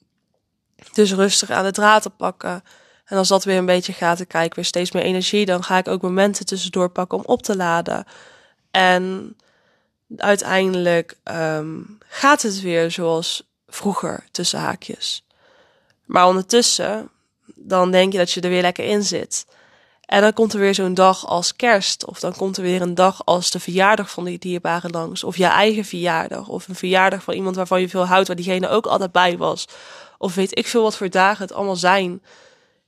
dus 0.92 1.12
rustig 1.12 1.50
aan 1.50 1.64
de 1.64 1.70
draad 1.70 2.02
te 2.02 2.10
pakken. 2.10 2.64
En 3.04 3.18
als 3.18 3.28
dat 3.28 3.44
weer 3.44 3.56
een 3.56 3.66
beetje 3.66 3.92
gaat, 3.92 4.16
dan 4.16 4.26
krijg 4.26 4.54
weer 4.54 4.64
steeds 4.64 4.92
meer 4.92 5.02
energie. 5.02 5.46
Dan 5.46 5.64
ga 5.64 5.78
ik 5.78 5.88
ook 5.88 6.02
momenten 6.02 6.46
tussendoor 6.46 6.88
pakken 6.88 7.18
om 7.18 7.24
op 7.24 7.42
te 7.42 7.56
laden. 7.56 8.04
En 8.70 9.36
uiteindelijk 10.16 11.16
um, 11.24 11.98
gaat 12.08 12.42
het 12.42 12.60
weer 12.60 12.90
zoals 12.90 13.50
vroeger, 13.66 14.24
tussen 14.30 14.58
haakjes. 14.58 15.24
Maar 16.04 16.26
ondertussen, 16.26 17.08
dan 17.54 17.90
denk 17.90 18.12
je 18.12 18.18
dat 18.18 18.32
je 18.32 18.40
er 18.40 18.48
weer 18.48 18.62
lekker 18.62 18.84
in 18.84 19.02
zit. 19.02 19.46
En 20.12 20.20
dan 20.20 20.32
komt 20.32 20.52
er 20.52 20.60
weer 20.60 20.74
zo'n 20.74 20.94
dag 20.94 21.26
als 21.26 21.56
kerst. 21.56 22.06
Of 22.06 22.20
dan 22.20 22.36
komt 22.36 22.56
er 22.56 22.62
weer 22.62 22.82
een 22.82 22.94
dag 22.94 23.24
als 23.24 23.50
de 23.50 23.60
verjaardag 23.60 24.10
van 24.10 24.24
die 24.24 24.38
dierbare 24.38 24.88
langs. 24.88 25.24
Of 25.24 25.36
je 25.36 25.44
eigen 25.44 25.84
verjaardag. 25.84 26.48
Of 26.48 26.68
een 26.68 26.74
verjaardag 26.74 27.22
van 27.22 27.34
iemand 27.34 27.56
waarvan 27.56 27.80
je 27.80 27.88
veel 27.88 28.06
houdt, 28.06 28.26
waar 28.26 28.36
diegene 28.36 28.68
ook 28.68 28.86
altijd 28.86 29.12
bij 29.12 29.36
was. 29.36 29.68
Of 30.18 30.34
weet 30.34 30.58
ik 30.58 30.66
veel 30.66 30.82
wat 30.82 30.96
voor 30.96 31.10
dagen 31.10 31.42
het 31.42 31.52
allemaal 31.52 31.76
zijn. 31.76 32.22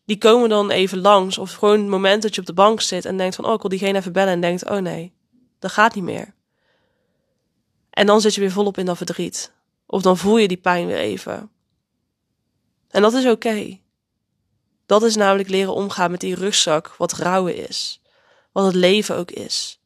Die 0.04 0.18
komen 0.18 0.48
dan 0.48 0.70
even 0.70 1.00
langs. 1.00 1.38
Of 1.38 1.52
gewoon 1.52 1.78
het 1.78 1.88
moment 1.88 2.22
dat 2.22 2.34
je 2.34 2.40
op 2.40 2.46
de 2.46 2.52
bank 2.52 2.80
zit 2.80 3.04
en 3.04 3.16
denkt 3.16 3.34
van, 3.34 3.44
oh, 3.44 3.52
ik 3.52 3.60
wil 3.60 3.70
diegene 3.70 3.98
even 3.98 4.12
bellen. 4.12 4.32
En 4.32 4.40
denkt, 4.40 4.70
oh 4.70 4.78
nee, 4.78 5.12
dat 5.58 5.72
gaat 5.72 5.94
niet 5.94 6.04
meer. 6.04 6.34
En 7.90 8.06
dan 8.06 8.20
zit 8.20 8.34
je 8.34 8.40
weer 8.40 8.52
volop 8.52 8.78
in 8.78 8.86
dat 8.86 8.96
verdriet. 8.96 9.52
Of 9.86 10.02
dan 10.02 10.16
voel 10.16 10.38
je 10.38 10.48
die 10.48 10.56
pijn 10.56 10.86
weer 10.86 10.98
even. 10.98 11.50
En 12.90 13.02
dat 13.02 13.12
is 13.12 13.26
oké. 13.26 13.78
Dat 14.86 15.02
is 15.02 15.16
namelijk 15.16 15.48
leren 15.48 15.74
omgaan 15.74 16.10
met 16.10 16.20
die 16.20 16.34
rugzak, 16.34 16.94
wat 16.98 17.12
rouwen 17.12 17.56
is. 17.68 18.02
Wat 18.52 18.64
het 18.64 18.74
leven 18.74 19.16
ook 19.16 19.30
is. 19.30 19.80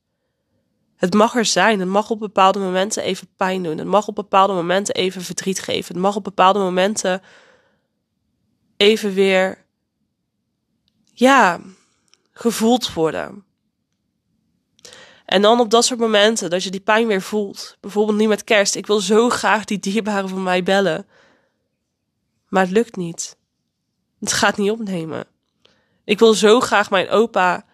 Het 0.96 1.14
mag 1.14 1.36
er 1.36 1.44
zijn. 1.44 1.80
Het 1.80 1.88
mag 1.88 2.10
op 2.10 2.18
bepaalde 2.18 2.58
momenten 2.58 3.02
even 3.02 3.28
pijn 3.36 3.62
doen. 3.62 3.78
Het 3.78 3.86
mag 3.86 4.08
op 4.08 4.14
bepaalde 4.14 4.52
momenten 4.52 4.94
even 4.94 5.22
verdriet 5.22 5.60
geven. 5.60 5.94
Het 5.94 6.02
mag 6.02 6.16
op 6.16 6.24
bepaalde 6.24 6.58
momenten 6.58 7.22
even 8.76 9.14
weer, 9.14 9.64
ja, 11.12 11.60
gevoeld 12.32 12.92
worden. 12.92 13.44
En 15.24 15.42
dan 15.42 15.60
op 15.60 15.70
dat 15.70 15.84
soort 15.84 16.00
momenten 16.00 16.50
dat 16.50 16.62
je 16.62 16.70
die 16.70 16.80
pijn 16.80 17.06
weer 17.06 17.22
voelt. 17.22 17.76
Bijvoorbeeld 17.80 18.18
niet 18.18 18.28
met 18.28 18.44
kerst. 18.44 18.74
Ik 18.74 18.86
wil 18.86 19.00
zo 19.00 19.28
graag 19.28 19.64
die 19.64 19.78
dierbaren 19.78 20.28
van 20.28 20.42
mij 20.42 20.62
bellen. 20.62 21.06
Maar 22.48 22.62
het 22.62 22.72
lukt 22.72 22.96
niet. 22.96 23.37
Het 24.20 24.32
gaat 24.32 24.56
niet 24.56 24.70
opnemen. 24.70 25.26
Ik 26.04 26.18
wil 26.18 26.34
zo 26.34 26.60
graag 26.60 26.90
mijn 26.90 27.08
opa. 27.08 27.64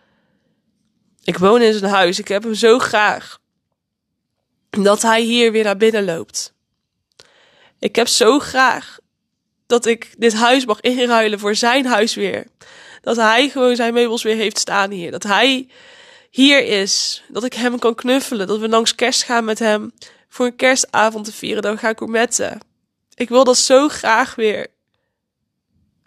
Ik 1.25 1.39
woon 1.39 1.63
in 1.63 1.73
zijn 1.73 1.91
huis. 1.91 2.19
Ik 2.19 2.29
heb 2.29 2.43
hem 2.43 2.55
zo 2.55 2.79
graag. 2.79 3.41
Dat 4.71 5.03
hij 5.03 5.23
hier 5.23 5.53
weer 5.53 5.65
naar 5.65 5.77
binnen 5.77 6.05
loopt. 6.05 6.55
Ik 7.79 7.97
heb 7.97 8.09
zo 8.09 8.39
graag 8.39 8.99
dat 9.67 9.87
ik 9.87 10.15
dit 10.19 10.35
huis 10.35 10.65
mag 10.65 10.81
inruilen 10.81 11.39
voor 11.39 11.55
zijn 11.55 11.87
huis 11.87 12.15
weer. 12.15 12.47
Dat 13.01 13.17
hij 13.17 13.49
gewoon 13.49 13.77
zijn 13.77 13.95
meubels 13.95 14.23
weer 14.23 14.37
heeft 14.37 14.59
staan 14.59 14.91
hier. 14.91 15.11
Dat 15.11 15.23
hij 15.23 15.69
hier 16.31 16.65
is. 16.65 17.23
Dat 17.29 17.45
ik 17.45 17.55
hem 17.55 17.79
kan 17.79 17.95
knuffelen. 17.95 18.47
Dat 18.47 18.59
we 18.59 18.69
langs 18.69 18.95
kerst 18.95 19.23
gaan 19.23 19.45
met 19.45 19.59
hem 19.59 19.93
voor 20.29 20.47
een 20.47 20.57
kerstavond 20.57 21.25
te 21.25 21.33
vieren. 21.33 21.63
Dan 21.63 21.79
ga 21.79 21.89
ik 21.89 21.99
gourmetten. 21.99 22.61
Ik 23.15 23.29
wil 23.29 23.45
dat 23.45 23.57
zo 23.57 23.89
graag 23.89 24.35
weer. 24.35 24.67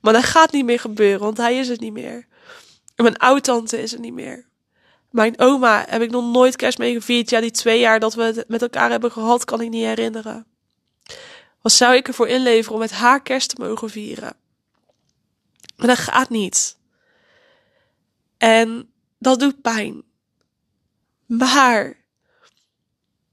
Maar 0.08 0.16
dat 0.16 0.26
gaat 0.26 0.52
niet 0.52 0.66
meer 0.66 0.80
gebeuren, 0.80 1.20
want 1.20 1.38
hij 1.38 1.58
is 1.58 1.68
het 1.68 1.80
niet 1.80 1.94
meer. 1.94 2.28
En 2.96 3.04
mijn 3.04 3.18
oud-tante 3.18 3.82
is 3.82 3.92
het 3.92 4.00
niet 4.00 4.14
meer. 4.14 4.48
Mijn 5.12 5.40
oma 5.40 5.86
heb 5.90 6.02
ik 6.02 6.12
nog 6.12 6.32
nooit 6.32 6.56
kerst 6.56 6.78
mee 6.78 6.94
gevierd. 6.94 7.30
Ja, 7.30 7.42
die 7.42 7.52
twee 7.52 7.80
jaar 7.80 8.00
dat 8.00 8.14
we 8.14 8.24
het 8.24 8.48
met 8.48 8.62
elkaar 8.62 8.90
hebben 8.90 9.12
gehad, 9.12 9.46
kan 9.46 9.62
ik 9.62 9.70
niet 9.70 9.86
herinneren. 9.86 10.46
Wat 11.62 11.72
zou 11.72 11.96
ik 11.96 12.08
ervoor 12.08 12.28
inleveren 12.28 12.74
om 12.74 12.80
met 12.80 12.92
haar 12.92 13.22
kerst 13.22 13.50
te 13.50 13.62
mogen 13.62 13.90
vieren? 13.90 14.36
Maar 15.76 15.88
dat 15.88 15.98
gaat 15.98 16.30
niet. 16.30 16.78
En 18.38 18.90
dat 19.20 19.40
doet 19.40 19.62
pijn. 19.62 20.04
Maar 21.26 21.98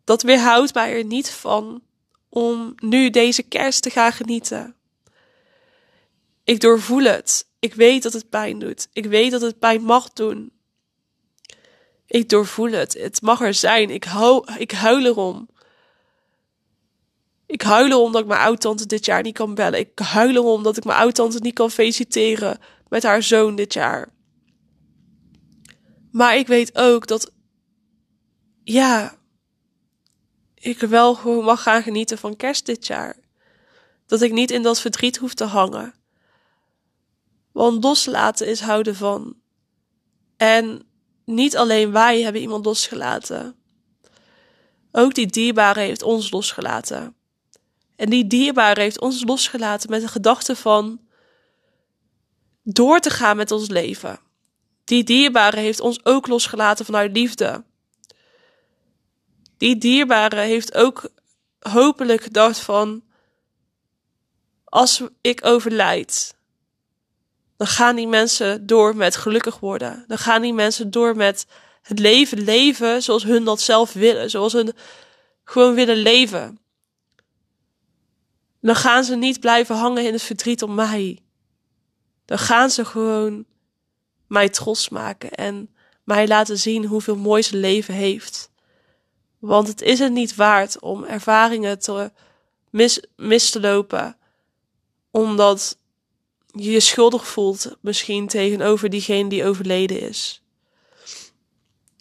dat 0.05 0.23
weerhoudt 0.23 0.75
mij 0.75 0.97
er 0.97 1.05
niet 1.05 1.31
van 1.31 1.83
om 2.29 2.75
nu 2.77 3.11
deze 3.11 3.43
kerst 3.43 3.83
te 3.83 3.91
gaan 3.91 4.13
genieten. 4.13 4.77
Ik 6.45 6.61
doorvoel 6.61 7.03
het. 7.03 7.49
Ik 7.59 7.75
weet 7.75 8.03
dat 8.03 8.13
het 8.13 8.29
pijn 8.29 8.59
doet. 8.59 8.89
Ik 8.93 9.07
weet 9.07 9.31
dat 9.31 9.41
het 9.41 9.59
pijn 9.59 9.83
mag 9.83 10.13
doen. 10.13 10.53
Ik 12.07 12.29
doorvoel 12.29 12.71
het. 12.71 12.95
Het 12.95 13.23
mag 13.23 13.41
er 13.41 13.55
zijn. 13.55 13.91
Ik, 13.91 14.07
ik 14.59 14.71
huil 14.71 15.05
erom. 15.05 15.49
Ik 17.47 17.63
huil 17.63 17.87
erom 17.87 18.13
dat 18.13 18.21
ik 18.21 18.27
mijn 18.27 18.41
oud-tante 18.41 18.87
dit 18.87 19.05
jaar 19.05 19.23
niet 19.23 19.35
kan 19.35 19.55
bellen. 19.55 19.79
Ik 19.79 19.99
huil 19.99 20.35
erom 20.35 20.63
dat 20.63 20.77
ik 20.77 20.85
mijn 20.85 20.99
oud-tante 20.99 21.39
niet 21.39 21.55
kan 21.55 21.71
feliciteren 21.71 22.59
met 22.89 23.03
haar 23.03 23.23
zoon 23.23 23.57
dit 23.57 23.73
jaar. 23.73 24.13
Maar 26.11 26.37
ik 26.37 26.47
weet 26.47 26.77
ook 26.79 27.07
dat, 27.07 27.33
ja, 28.65 29.19
ik 30.55 30.79
wel 30.79 31.15
gewoon 31.15 31.45
mag 31.45 31.63
gaan 31.63 31.83
genieten 31.83 32.19
van 32.19 32.37
kerst 32.37 32.67
dit 32.67 32.87
jaar. 32.87 33.17
Dat 34.07 34.23
ik 34.23 34.33
niet 34.33 34.51
in 34.51 34.63
dat 34.63 34.81
verdriet 34.81 35.17
hoef 35.17 35.35
te 35.35 35.45
hangen. 35.45 35.95
Want 37.55 37.85
loslaten 37.85 38.47
is 38.47 38.61
houden 38.61 38.97
van. 38.97 39.37
En 40.37 40.83
niet 41.25 41.57
alleen 41.57 41.93
wij 41.93 42.23
hebben 42.23 42.41
iemand 42.41 42.65
losgelaten. 42.65 43.57
Ook 44.93 45.15
die 45.15 45.27
dierbare 45.27 45.81
heeft 45.81 46.03
ons 46.03 46.31
losgelaten. 46.31 47.17
En 47.97 48.11
die 48.11 48.27
dierbare 48.27 48.81
heeft 48.81 49.01
ons 49.01 49.25
losgelaten 49.25 49.91
met 49.91 50.01
de 50.01 50.09
gedachte 50.09 50.57
van 50.57 51.01
door 52.63 53.01
te 53.01 53.11
gaan 53.11 53.37
met 53.37 53.51
ons 53.51 53.69
leven. 53.69 54.19
Die 54.85 55.05
dierbare 55.05 55.61
heeft 55.61 55.81
ons 55.81 56.05
ook 56.05 56.27
losgelaten 56.27 56.85
vanuit 56.85 57.17
liefde. 57.17 57.65
Die 59.57 59.79
dierbare 59.79 60.41
heeft 60.41 60.75
ook 60.75 61.11
hopelijk 61.59 62.23
gedacht 62.23 62.59
van 62.59 63.03
als 64.65 65.03
ik 65.21 65.45
overlijd, 65.45 66.37
dan 67.57 67.67
gaan 67.67 67.97
die 67.97 68.07
mensen 68.07 68.67
door 68.67 68.97
met 68.97 69.17
gelukkig 69.17 69.61
worden. 69.61 70.05
Dan 70.07 70.19
gaan 70.19 70.43
die 70.43 70.53
mensen 70.53 70.91
door 70.91 71.17
met 71.17 71.47
het 71.83 71.99
leven 71.99 72.41
leven 72.41 73.03
zoals 73.03 73.23
hun 73.23 73.45
dat 73.45 73.61
zelf 73.61 73.93
willen. 73.93 74.31
Zoals 74.31 74.53
hun 74.53 74.73
gewoon 75.45 75.75
willen 75.75 75.97
leven. 75.97 76.59
Dan 78.61 78.77
gaan 78.77 79.05
ze 79.05 79.17
niet 79.17 79.41
blijven 79.41 79.77
hangen 79.77 80.07
in 80.07 80.13
het 80.13 80.23
verdriet 80.23 80.63
om 80.63 80.75
mij. 80.75 81.19
Dan 82.25 82.39
gaan 82.39 82.71
ze 82.71 82.85
gewoon 82.85 83.45
mij 84.27 84.49
trots 84.49 84.89
maken 84.89 85.31
en 85.31 85.75
mij 86.05 86.27
laten 86.29 86.59
zien 86.59 86.85
hoeveel 86.85 87.17
mooi 87.17 87.43
ze 87.43 87.57
leven 87.57 87.95
heeft. 87.95 88.51
Want 89.39 89.69
het 89.69 89.83
is 89.83 89.99
het 89.99 90.13
niet 90.13 90.35
waard 90.35 90.81
om 90.81 91.05
ervaringen 91.05 91.79
te 91.79 92.13
mis, 92.71 93.01
mis 93.17 93.51
te 93.51 93.61
lopen, 93.61 94.17
omdat 95.11 95.79
je 96.55 96.71
je 96.71 96.81
schuldig 96.81 97.27
voelt 97.27 97.77
misschien 97.81 98.27
tegenover 98.27 98.91
diegene 98.91 99.29
die 99.29 99.45
overleden 99.45 100.01
is. 100.01 100.43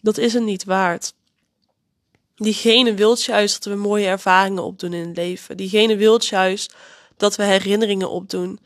Dat 0.00 0.18
is 0.18 0.34
het 0.34 0.42
niet 0.42 0.64
waard. 0.64 1.14
Diegene 2.34 2.94
wil 2.94 3.16
juist 3.18 3.64
dat 3.64 3.72
we 3.72 3.78
mooie 3.78 4.06
ervaringen 4.06 4.62
opdoen 4.62 4.92
in 4.92 5.06
het 5.06 5.16
leven. 5.16 5.56
Diegene 5.56 5.96
wil 5.96 6.20
juist 6.22 6.74
dat 7.16 7.36
we 7.36 7.42
herinneringen 7.42 8.10
opdoen. 8.10 8.58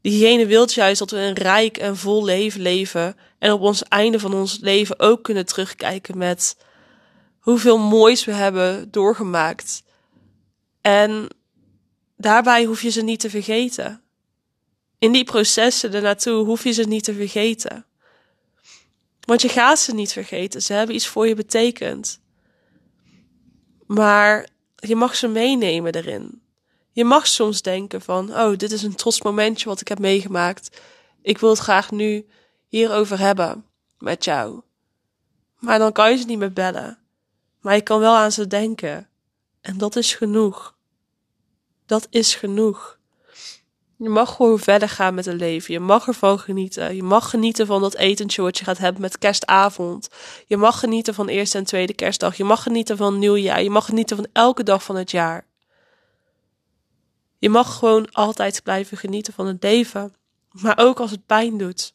Diegene 0.00 0.46
wil 0.46 0.68
juist 0.70 0.98
dat 0.98 1.10
we 1.10 1.18
een 1.18 1.34
rijk 1.34 1.76
en 1.76 1.96
vol 1.96 2.24
leven 2.24 2.60
leven. 2.60 3.16
En 3.38 3.52
op 3.52 3.60
ons 3.60 3.82
einde 3.82 4.18
van 4.18 4.34
ons 4.34 4.58
leven 4.60 4.98
ook 4.98 5.22
kunnen 5.22 5.46
terugkijken 5.46 6.18
met 6.18 6.56
hoeveel 7.38 7.78
moois 7.78 8.24
we 8.24 8.32
hebben 8.32 8.90
doorgemaakt. 8.90 9.82
En 10.80 11.28
daarbij 12.16 12.64
hoef 12.64 12.82
je 12.82 12.90
ze 12.90 13.02
niet 13.02 13.20
te 13.20 13.30
vergeten 13.30 14.05
in 14.98 15.12
die 15.12 15.24
processen 15.24 15.94
ernaartoe 15.94 16.44
hoef 16.44 16.64
je 16.64 16.72
ze 16.72 16.82
niet 16.82 17.04
te 17.04 17.14
vergeten. 17.14 17.86
Want 19.20 19.42
je 19.42 19.48
gaat 19.48 19.78
ze 19.78 19.94
niet 19.94 20.12
vergeten. 20.12 20.62
Ze 20.62 20.72
hebben 20.72 20.94
iets 20.94 21.06
voor 21.06 21.28
je 21.28 21.34
betekend. 21.34 22.20
Maar 23.86 24.48
je 24.76 24.96
mag 24.96 25.16
ze 25.16 25.28
meenemen 25.28 25.94
erin. 25.94 26.42
Je 26.92 27.04
mag 27.04 27.26
soms 27.26 27.62
denken 27.62 28.02
van, 28.02 28.36
oh, 28.36 28.56
dit 28.56 28.72
is 28.72 28.82
een 28.82 28.94
trots 28.94 29.22
momentje 29.22 29.68
wat 29.68 29.80
ik 29.80 29.88
heb 29.88 29.98
meegemaakt. 29.98 30.80
Ik 31.22 31.38
wil 31.38 31.50
het 31.50 31.58
graag 31.58 31.90
nu 31.90 32.26
hierover 32.68 33.18
hebben 33.18 33.64
met 33.98 34.24
jou. 34.24 34.60
Maar 35.58 35.78
dan 35.78 35.92
kan 35.92 36.10
je 36.10 36.16
ze 36.16 36.24
niet 36.24 36.38
meer 36.38 36.52
bellen. 36.52 36.98
Maar 37.60 37.74
je 37.74 37.82
kan 37.82 38.00
wel 38.00 38.14
aan 38.16 38.32
ze 38.32 38.46
denken. 38.46 39.08
En 39.60 39.78
dat 39.78 39.96
is 39.96 40.14
genoeg. 40.14 40.76
Dat 41.86 42.06
is 42.10 42.34
genoeg. 42.34 42.98
Je 43.98 44.08
mag 44.08 44.34
gewoon 44.34 44.58
verder 44.58 44.88
gaan 44.88 45.14
met 45.14 45.24
het 45.24 45.36
leven. 45.36 45.72
Je 45.72 45.80
mag 45.80 46.06
ervan 46.06 46.38
genieten. 46.38 46.96
Je 46.96 47.02
mag 47.02 47.30
genieten 47.30 47.66
van 47.66 47.80
dat 47.80 47.94
etentje 47.94 48.42
wat 48.42 48.58
je 48.58 48.64
gaat 48.64 48.78
hebben 48.78 49.00
met 49.02 49.18
kerstavond. 49.18 50.08
Je 50.46 50.56
mag 50.56 50.78
genieten 50.78 51.14
van 51.14 51.28
eerste 51.28 51.58
en 51.58 51.64
tweede 51.64 51.94
kerstdag. 51.94 52.36
Je 52.36 52.44
mag 52.44 52.62
genieten 52.62 52.96
van 52.96 53.18
nieuwjaar. 53.18 53.62
Je 53.62 53.70
mag 53.70 53.84
genieten 53.84 54.16
van 54.16 54.26
elke 54.32 54.62
dag 54.62 54.82
van 54.82 54.96
het 54.96 55.10
jaar. 55.10 55.46
Je 57.38 57.48
mag 57.48 57.78
gewoon 57.78 58.10
altijd 58.12 58.62
blijven 58.62 58.96
genieten 58.96 59.32
van 59.32 59.46
het 59.46 59.62
leven, 59.62 60.14
maar 60.50 60.78
ook 60.78 61.00
als 61.00 61.10
het 61.10 61.26
pijn 61.26 61.58
doet. 61.58 61.94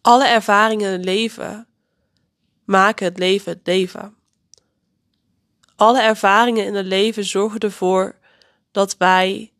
Alle 0.00 0.26
ervaringen 0.26 0.86
in 0.86 0.92
het 0.92 1.04
leven 1.04 1.66
maken 2.64 3.06
het 3.06 3.18
leven 3.18 3.52
het 3.52 3.66
leven. 3.66 4.14
Alle 5.76 6.00
ervaringen 6.00 6.64
in 6.64 6.74
het 6.74 6.86
leven 6.86 7.24
zorgen 7.24 7.60
ervoor 7.60 8.18
dat 8.70 8.96
wij 8.96 9.51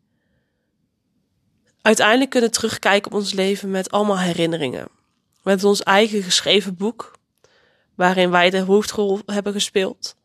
uiteindelijk 1.83 2.29
kunnen 2.29 2.51
terugkijken 2.51 3.11
op 3.11 3.17
ons 3.17 3.33
leven 3.33 3.71
met 3.71 3.91
allemaal 3.91 4.19
herinneringen. 4.19 4.87
Met 5.43 5.63
ons 5.63 5.83
eigen 5.83 6.23
geschreven 6.23 6.75
boek, 6.75 7.17
waarin 7.95 8.29
wij 8.29 8.49
de 8.49 8.59
hoofdrol 8.59 9.19
hebben 9.25 9.53
gespeeld. 9.53 10.15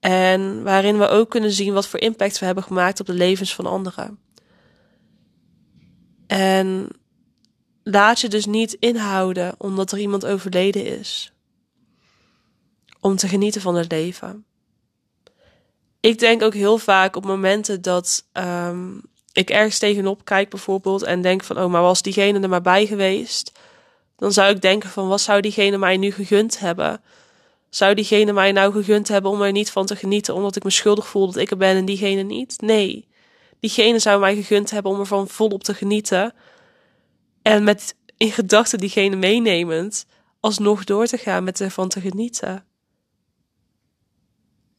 En 0.00 0.62
waarin 0.62 0.98
we 0.98 1.08
ook 1.08 1.30
kunnen 1.30 1.52
zien 1.52 1.72
wat 1.72 1.86
voor 1.86 2.00
impact 2.00 2.38
we 2.38 2.44
hebben 2.44 2.64
gemaakt 2.64 3.00
op 3.00 3.06
de 3.06 3.12
levens 3.12 3.54
van 3.54 3.66
anderen. 3.66 4.18
En 6.26 6.88
laat 7.82 8.20
je 8.20 8.28
dus 8.28 8.46
niet 8.46 8.72
inhouden 8.72 9.54
omdat 9.58 9.92
er 9.92 9.98
iemand 9.98 10.26
overleden 10.26 10.98
is. 10.98 11.32
Om 13.00 13.16
te 13.16 13.28
genieten 13.28 13.60
van 13.60 13.74
het 13.74 13.90
leven. 13.90 14.44
Ik 16.00 16.18
denk 16.18 16.42
ook 16.42 16.54
heel 16.54 16.78
vaak 16.78 17.16
op 17.16 17.24
momenten 17.24 17.82
dat 17.82 18.28
um, 18.32 19.02
ik 19.32 19.50
ergens 19.50 19.78
tegenop 19.78 20.24
kijk 20.24 20.50
bijvoorbeeld 20.50 21.02
en 21.02 21.22
denk 21.22 21.44
van, 21.44 21.58
oh, 21.58 21.70
maar 21.70 21.82
was 21.82 22.02
diegene 22.02 22.40
er 22.40 22.48
maar 22.48 22.62
bij 22.62 22.86
geweest? 22.86 23.52
Dan 24.16 24.32
zou 24.32 24.54
ik 24.54 24.60
denken 24.60 24.90
van, 24.90 25.08
wat 25.08 25.20
zou 25.20 25.40
diegene 25.40 25.78
mij 25.78 25.96
nu 25.96 26.10
gegund 26.10 26.58
hebben? 26.58 27.02
Zou 27.68 27.94
diegene 27.94 28.32
mij 28.32 28.52
nou 28.52 28.72
gegund 28.72 29.08
hebben 29.08 29.30
om 29.30 29.42
er 29.42 29.52
niet 29.52 29.70
van 29.70 29.86
te 29.86 29.96
genieten, 29.96 30.34
omdat 30.34 30.56
ik 30.56 30.64
me 30.64 30.70
schuldig 30.70 31.06
voel 31.06 31.26
dat 31.26 31.36
ik 31.36 31.50
er 31.50 31.56
ben 31.56 31.76
en 31.76 31.84
diegene 31.84 32.22
niet? 32.22 32.60
Nee. 32.60 33.08
Diegene 33.60 33.98
zou 33.98 34.20
mij 34.20 34.34
gegund 34.34 34.70
hebben 34.70 34.92
om 34.92 35.00
ervan 35.00 35.28
volop 35.28 35.64
te 35.64 35.74
genieten. 35.74 36.34
En 37.42 37.64
met 37.64 37.96
in 38.16 38.30
gedachten 38.30 38.78
diegene 38.78 39.16
meenemend, 39.16 40.06
alsnog 40.40 40.84
door 40.84 41.06
te 41.06 41.18
gaan 41.18 41.44
met 41.44 41.60
ervan 41.60 41.88
te 41.88 42.00
genieten. 42.00 42.64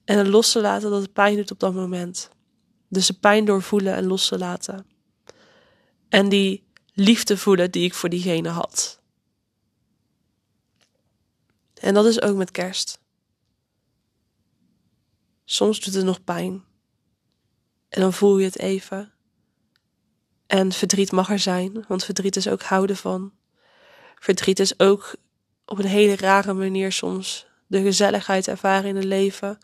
En 0.05 0.17
het 0.17 0.27
los 0.27 0.51
te 0.51 0.61
laten 0.61 0.89
dat 0.89 1.01
het 1.01 1.13
pijn 1.13 1.35
doet 1.35 1.51
op 1.51 1.59
dat 1.59 1.73
moment. 1.73 2.29
Dus 2.93 3.07
de 3.07 3.13
pijn 3.13 3.45
doorvoelen 3.45 3.95
en 3.95 4.05
los 4.05 4.27
te 4.27 4.37
laten. 4.37 4.85
En 6.09 6.29
die 6.29 6.63
liefde 6.93 7.37
voelen 7.37 7.71
die 7.71 7.83
ik 7.83 7.93
voor 7.93 8.09
diegene 8.09 8.49
had. 8.49 9.01
En 11.73 11.93
dat 11.93 12.05
is 12.05 12.21
ook 12.21 12.35
met 12.35 12.51
kerst. 12.51 12.99
Soms 15.45 15.79
doet 15.79 15.93
het 15.93 16.05
nog 16.05 16.23
pijn. 16.23 16.63
En 17.89 18.01
dan 18.01 18.13
voel 18.13 18.37
je 18.37 18.45
het 18.45 18.59
even. 18.59 19.11
En 20.47 20.71
verdriet 20.71 21.11
mag 21.11 21.29
er 21.29 21.39
zijn, 21.39 21.85
want 21.87 22.03
verdriet 22.03 22.35
is 22.35 22.47
ook 22.47 22.61
houden 22.61 22.97
van. 22.97 23.33
Verdriet 24.15 24.59
is 24.59 24.79
ook 24.79 25.15
op 25.65 25.79
een 25.79 25.85
hele 25.85 26.15
rare 26.15 26.53
manier 26.53 26.91
soms 26.91 27.47
de 27.67 27.81
gezelligheid 27.81 28.47
ervaren 28.47 28.89
in 28.89 28.95
het 28.95 29.05
leven. 29.05 29.57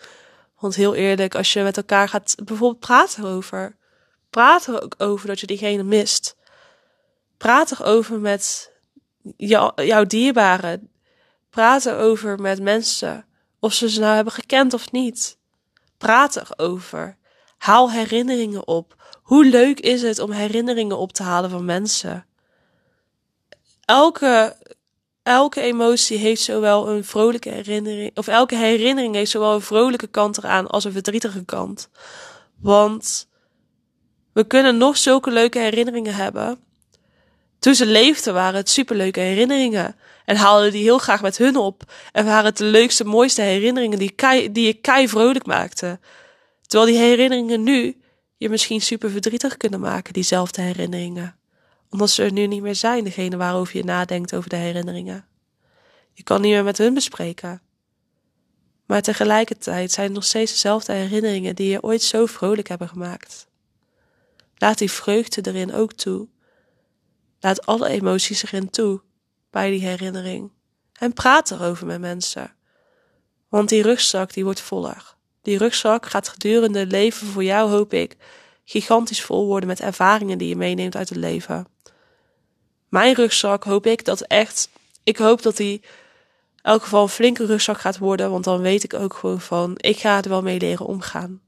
Want 0.59 0.75
heel 0.75 0.95
eerlijk, 0.95 1.35
als 1.35 1.53
je 1.53 1.63
met 1.63 1.77
elkaar 1.77 2.09
gaat 2.09 2.35
bijvoorbeeld 2.43 2.79
praten 2.79 3.23
over, 3.23 3.75
praat 4.29 4.67
er 4.67 4.81
ook 4.83 4.95
over 4.97 5.27
dat 5.27 5.39
je 5.39 5.47
diegene 5.47 5.83
mist. 5.83 6.35
Praat 7.37 7.71
erover 7.71 8.19
met 8.19 8.71
jou, 9.37 9.83
jouw 9.83 10.03
dierbaren. 10.03 10.91
Praat 11.49 11.85
erover 11.85 12.39
met 12.39 12.61
mensen. 12.61 13.25
Of 13.59 13.73
ze 13.73 13.89
ze 13.89 13.99
nou 13.99 14.15
hebben 14.15 14.33
gekend 14.33 14.73
of 14.73 14.91
niet. 14.91 15.37
Praat 15.97 16.35
erover. 16.35 17.17
Haal 17.57 17.91
herinneringen 17.91 18.67
op. 18.67 18.95
Hoe 19.21 19.45
leuk 19.45 19.79
is 19.79 20.01
het 20.01 20.19
om 20.19 20.31
herinneringen 20.31 20.97
op 20.97 21.11
te 21.13 21.23
halen 21.23 21.49
van 21.49 21.65
mensen? 21.65 22.25
Elke, 23.85 24.57
elke 25.23 25.61
emotie 25.61 26.17
heeft 26.17 26.41
zowel 26.41 26.89
een 26.89 27.03
vrolijke 27.03 27.49
herinnering, 27.49 28.17
of 28.17 28.27
elke 28.27 28.55
herinnering 28.55 29.15
heeft 29.15 29.31
zowel 29.31 29.53
een 29.53 29.61
vrolijke 29.61 30.07
kant 30.07 30.37
eraan 30.37 30.67
als 30.67 30.83
een 30.83 30.91
verdrietige 30.91 31.45
kant. 31.45 31.89
Want 32.59 33.27
we 34.33 34.43
kunnen 34.43 34.77
nog 34.77 34.97
zulke 34.97 35.31
leuke 35.31 35.59
herinneringen 35.59 36.15
hebben. 36.15 36.59
Toen 37.59 37.75
ze 37.75 37.85
leefden 37.85 38.33
waren 38.33 38.55
het 38.55 38.69
superleuke 38.69 39.19
herinneringen. 39.19 39.95
En 40.25 40.35
haalden 40.35 40.71
die 40.71 40.83
heel 40.83 40.97
graag 40.97 41.21
met 41.21 41.37
hun 41.37 41.55
op. 41.57 41.83
En 42.11 42.25
waren 42.25 42.45
het 42.45 42.57
de 42.57 42.63
leukste, 42.63 43.03
mooiste 43.03 43.41
herinneringen 43.41 43.99
die, 43.99 44.15
die 44.51 44.65
je 44.65 44.73
kei 44.73 45.07
vrolijk 45.07 45.45
maakte. 45.45 45.99
Terwijl 46.61 46.91
die 46.91 46.99
herinneringen 46.99 47.63
nu 47.63 48.01
je 48.37 48.49
misschien 48.49 48.81
super 48.81 49.09
verdrietig 49.09 49.57
kunnen 49.57 49.79
maken, 49.79 50.13
diezelfde 50.13 50.61
herinneringen. 50.61 51.39
Omdat 51.89 52.09
ze 52.09 52.23
er 52.23 52.31
nu 52.31 52.47
niet 52.47 52.61
meer 52.61 52.75
zijn, 52.75 53.03
degene 53.03 53.37
waarover 53.37 53.77
je 53.77 53.83
nadenkt 53.83 54.35
over 54.35 54.49
de 54.49 54.55
herinneringen. 54.55 55.27
Je 56.13 56.23
kan 56.23 56.41
niet 56.41 56.51
meer 56.51 56.63
met 56.63 56.77
hun 56.77 56.93
bespreken. 56.93 57.61
Maar 58.85 59.01
tegelijkertijd 59.01 59.91
zijn 59.91 60.05
het 60.05 60.15
nog 60.15 60.23
steeds 60.23 60.51
dezelfde 60.51 60.93
herinneringen 60.93 61.55
die 61.55 61.69
je 61.69 61.83
ooit 61.83 62.01
zo 62.01 62.25
vrolijk 62.25 62.67
hebben 62.67 62.89
gemaakt. 62.89 63.47
Laat 64.55 64.77
die 64.77 64.91
vreugde 64.91 65.41
erin 65.47 65.73
ook 65.73 65.93
toe. 65.93 66.27
Laat 67.39 67.65
alle 67.65 67.89
emoties 67.89 68.43
erin 68.43 68.69
toe 68.69 69.01
bij 69.49 69.69
die 69.69 69.81
herinnering. 69.81 70.51
En 70.93 71.13
praat 71.13 71.51
erover 71.51 71.85
met 71.85 71.99
mensen. 71.99 72.53
Want 73.49 73.69
die 73.69 73.81
rugzak 73.81 74.33
die 74.33 74.43
wordt 74.43 74.61
voller. 74.61 75.15
Die 75.41 75.57
rugzak 75.57 76.05
gaat 76.05 76.27
gedurende 76.27 76.79
het 76.79 76.91
leven 76.91 77.27
voor 77.27 77.43
jou, 77.43 77.69
hoop 77.69 77.93
ik, 77.93 78.15
gigantisch 78.63 79.21
vol 79.21 79.45
worden 79.45 79.69
met 79.69 79.79
ervaringen 79.79 80.37
die 80.37 80.47
je 80.47 80.55
meeneemt 80.55 80.95
uit 80.95 81.09
het 81.09 81.17
leven. 81.17 81.67
Mijn 82.89 83.15
rugzak 83.15 83.63
hoop 83.63 83.85
ik 83.85 84.05
dat 84.05 84.21
echt, 84.21 84.69
ik 85.03 85.17
hoop 85.17 85.41
dat 85.41 85.57
die 85.57 85.73
in 85.73 85.81
elk 86.61 86.83
geval 86.83 87.01
een 87.01 87.09
flinke 87.09 87.45
rugzak 87.45 87.79
gaat 87.79 87.97
worden, 87.97 88.31
want 88.31 88.43
dan 88.43 88.61
weet 88.61 88.83
ik 88.83 88.93
ook 88.93 89.13
gewoon 89.13 89.41
van, 89.41 89.73
ik 89.75 89.97
ga 89.97 90.21
er 90.21 90.29
wel 90.29 90.41
mee 90.41 90.59
leren 90.59 90.85
omgaan. 90.85 91.41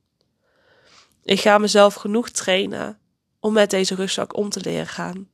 Ik 1.24 1.40
ga 1.40 1.58
mezelf 1.58 1.94
genoeg 1.94 2.30
trainen 2.30 3.00
om 3.40 3.54
met 3.54 3.70
deze 3.70 3.96
rugzak 3.96 4.38
om 4.38 4.50
te 4.50 4.60
leren 4.64 4.88
gaan. 4.88 5.30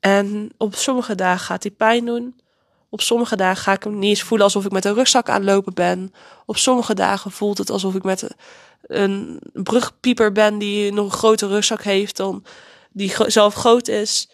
En 0.00 0.50
op 0.56 0.74
sommige 0.74 1.14
dagen 1.14 1.44
gaat 1.44 1.62
die 1.62 1.70
pijn 1.70 2.04
doen. 2.04 2.40
Op 2.88 3.00
sommige 3.00 3.36
dagen 3.36 3.62
ga 3.62 3.72
ik 3.72 3.82
hem 3.82 3.98
niet 3.98 4.08
eens 4.08 4.22
voelen 4.22 4.46
alsof 4.46 4.64
ik 4.64 4.72
met 4.72 4.84
een 4.84 4.94
rugzak 4.94 5.28
aan 5.28 5.44
lopen 5.44 5.74
ben. 5.74 6.14
Op 6.46 6.56
sommige 6.56 6.94
dagen 6.94 7.30
voelt 7.30 7.58
het 7.58 7.70
alsof 7.70 7.94
ik 7.94 8.02
met 8.02 8.34
een 8.82 9.40
brugpieper 9.52 10.32
ben 10.32 10.58
die 10.58 10.92
nog 10.92 11.04
een 11.04 11.18
grote 11.18 11.46
rugzak 11.46 11.82
heeft 11.82 12.16
dan 12.16 12.44
die 12.92 13.14
zelf 13.26 13.54
groot 13.54 13.88
is. 13.88 14.28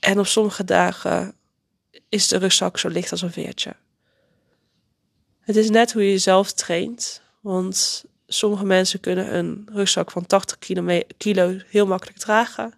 En 0.00 0.18
op 0.18 0.26
sommige 0.26 0.64
dagen 0.64 1.34
is 2.08 2.28
de 2.28 2.36
rugzak 2.36 2.78
zo 2.78 2.88
licht 2.88 3.10
als 3.10 3.22
een 3.22 3.32
veertje. 3.32 3.76
Het 5.40 5.56
is 5.56 5.70
net 5.70 5.92
hoe 5.92 6.02
je 6.02 6.10
jezelf 6.10 6.52
traint. 6.52 7.22
Want 7.40 8.04
sommige 8.26 8.64
mensen 8.64 9.00
kunnen 9.00 9.34
een 9.34 9.68
rugzak 9.72 10.10
van 10.10 10.26
80 10.26 10.58
kilo 11.16 11.58
heel 11.66 11.86
makkelijk 11.86 12.18
dragen. 12.18 12.74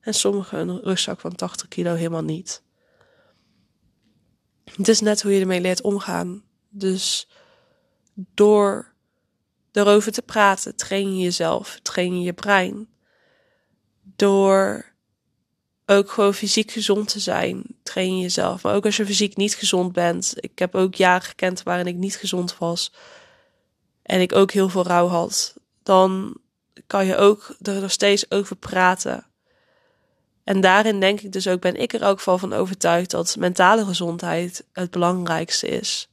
En 0.00 0.14
sommigen 0.14 0.68
een 0.68 0.80
rugzak 0.80 1.20
van 1.20 1.34
80 1.34 1.68
kilo 1.68 1.94
helemaal 1.94 2.24
niet. 2.24 2.62
Het 4.64 4.88
is 4.88 5.00
net 5.00 5.22
hoe 5.22 5.32
je 5.32 5.40
ermee 5.40 5.60
leert 5.60 5.82
omgaan. 5.82 6.42
Dus 6.68 7.28
door 8.14 8.92
erover 9.72 10.12
te 10.12 10.22
praten, 10.22 10.76
train 10.76 11.16
je 11.16 11.22
jezelf, 11.22 11.78
train 11.82 12.18
je 12.18 12.24
je 12.24 12.32
brein. 12.32 12.88
Door 14.02 14.84
ook 15.86 16.10
gewoon 16.10 16.34
fysiek 16.34 16.70
gezond 16.70 17.08
te 17.08 17.20
zijn, 17.20 17.64
train 17.82 18.16
je 18.16 18.22
jezelf. 18.22 18.62
Maar 18.62 18.74
ook 18.74 18.84
als 18.84 18.96
je 18.96 19.06
fysiek 19.06 19.36
niet 19.36 19.54
gezond 19.54 19.92
bent. 19.92 20.32
Ik 20.36 20.58
heb 20.58 20.74
ook 20.74 20.94
jaren 20.94 21.22
gekend 21.22 21.62
waarin 21.62 21.86
ik 21.86 21.96
niet 21.96 22.16
gezond 22.16 22.58
was. 22.58 22.92
En 24.02 24.20
ik 24.20 24.34
ook 24.34 24.50
heel 24.50 24.68
veel 24.68 24.86
rouw 24.86 25.06
had. 25.06 25.54
Dan 25.82 26.36
kan 26.86 27.06
je 27.06 27.16
ook 27.16 27.56
er 27.62 27.80
nog 27.80 27.90
steeds 27.90 28.30
over 28.30 28.56
praten. 28.56 29.26
En 30.44 30.60
daarin 30.60 31.00
denk 31.00 31.20
ik 31.20 31.32
dus 31.32 31.48
ook, 31.48 31.60
ben 31.60 31.76
ik 31.76 31.92
er 31.92 32.04
ook 32.04 32.20
van 32.20 32.52
overtuigd 32.52 33.10
dat 33.10 33.36
mentale 33.38 33.84
gezondheid 33.84 34.64
het 34.72 34.90
belangrijkste 34.90 35.66
is. 35.66 36.08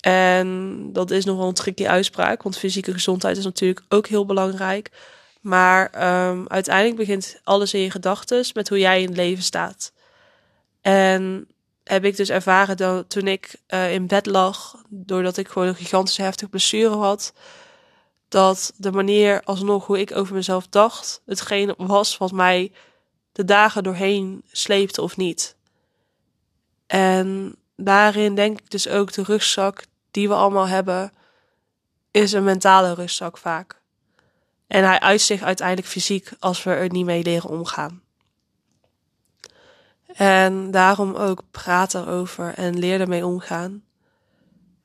En 0.00 0.78
dat 0.92 1.10
is 1.10 1.24
nogal 1.24 1.48
een 1.48 1.54
tricky 1.54 1.86
uitspraak, 1.86 2.42
want 2.42 2.58
fysieke 2.58 2.92
gezondheid 2.92 3.36
is 3.36 3.44
natuurlijk 3.44 3.84
ook 3.88 4.06
heel 4.06 4.26
belangrijk. 4.26 4.90
Maar 5.46 5.90
um, 6.28 6.48
uiteindelijk 6.48 6.96
begint 6.96 7.40
alles 7.44 7.74
in 7.74 7.80
je 7.80 7.90
gedachten 7.90 8.44
met 8.54 8.68
hoe 8.68 8.78
jij 8.78 9.00
in 9.00 9.08
het 9.08 9.16
leven 9.16 9.42
staat. 9.42 9.92
En 10.80 11.48
heb 11.84 12.04
ik 12.04 12.16
dus 12.16 12.28
ervaren 12.28 12.76
dat 12.76 13.10
toen 13.10 13.26
ik 13.26 13.56
uh, 13.68 13.92
in 13.92 14.06
bed 14.06 14.26
lag, 14.26 14.82
doordat 14.88 15.36
ik 15.36 15.48
gewoon 15.48 15.68
een 15.68 15.74
gigantische 15.74 16.22
heftige 16.22 16.50
blessure 16.50 16.94
had, 16.96 17.32
dat 18.28 18.72
de 18.76 18.92
manier 18.92 19.42
alsnog 19.44 19.86
hoe 19.86 20.00
ik 20.00 20.16
over 20.16 20.34
mezelf 20.34 20.68
dacht, 20.68 21.22
hetgeen 21.26 21.74
was 21.76 22.16
wat 22.16 22.32
mij 22.32 22.72
de 23.32 23.44
dagen 23.44 23.82
doorheen 23.82 24.42
sleepte 24.50 25.02
of 25.02 25.16
niet. 25.16 25.56
En 26.86 27.56
daarin 27.76 28.34
denk 28.34 28.58
ik 28.58 28.70
dus 28.70 28.88
ook 28.88 29.12
de 29.12 29.22
rugzak 29.22 29.84
die 30.10 30.28
we 30.28 30.34
allemaal 30.34 30.68
hebben, 30.68 31.12
is 32.10 32.32
een 32.32 32.44
mentale 32.44 32.94
rustzak 32.94 33.38
vaak. 33.38 33.84
En 34.66 34.84
hij 34.84 35.00
uit 35.00 35.20
zich 35.20 35.42
uiteindelijk 35.42 35.88
fysiek 35.88 36.30
als 36.38 36.62
we 36.62 36.70
er 36.70 36.90
niet 36.90 37.04
mee 37.04 37.22
leren 37.22 37.50
omgaan. 37.50 38.02
En 40.06 40.70
daarom 40.70 41.14
ook 41.14 41.42
praat 41.50 41.94
erover 41.94 42.54
en 42.54 42.78
leer 42.78 43.00
ermee 43.00 43.26
omgaan. 43.26 43.84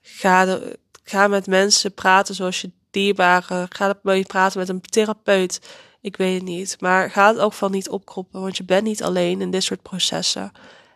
Ga, 0.02 0.46
de, 0.46 0.80
ga 1.04 1.28
met 1.28 1.48
mensen 1.48 1.94
praten 1.94 2.36
zoals 2.36 2.62
je 2.62 2.72
dierbare. 2.92 3.66
Ga 3.70 3.94
praten 4.28 4.60
met 4.60 4.70
een 4.70 4.82
therapeut. 4.82 5.60
Ik 6.02 6.18
weet 6.18 6.34
het 6.34 6.44
niet. 6.44 6.76
Maar 6.80 7.12
ga 7.12 7.28
het 7.28 7.40
ook 7.40 7.54
van 7.54 7.72
niet 7.72 7.90
opkroppen, 7.90 8.42
want 8.42 8.58
je 8.58 8.64
bent 8.64 8.84
niet 8.84 9.04
alleen 9.04 9.42
in 9.42 9.52
dit 9.52 9.64
soort 9.64 9.82
processen. 9.82 10.52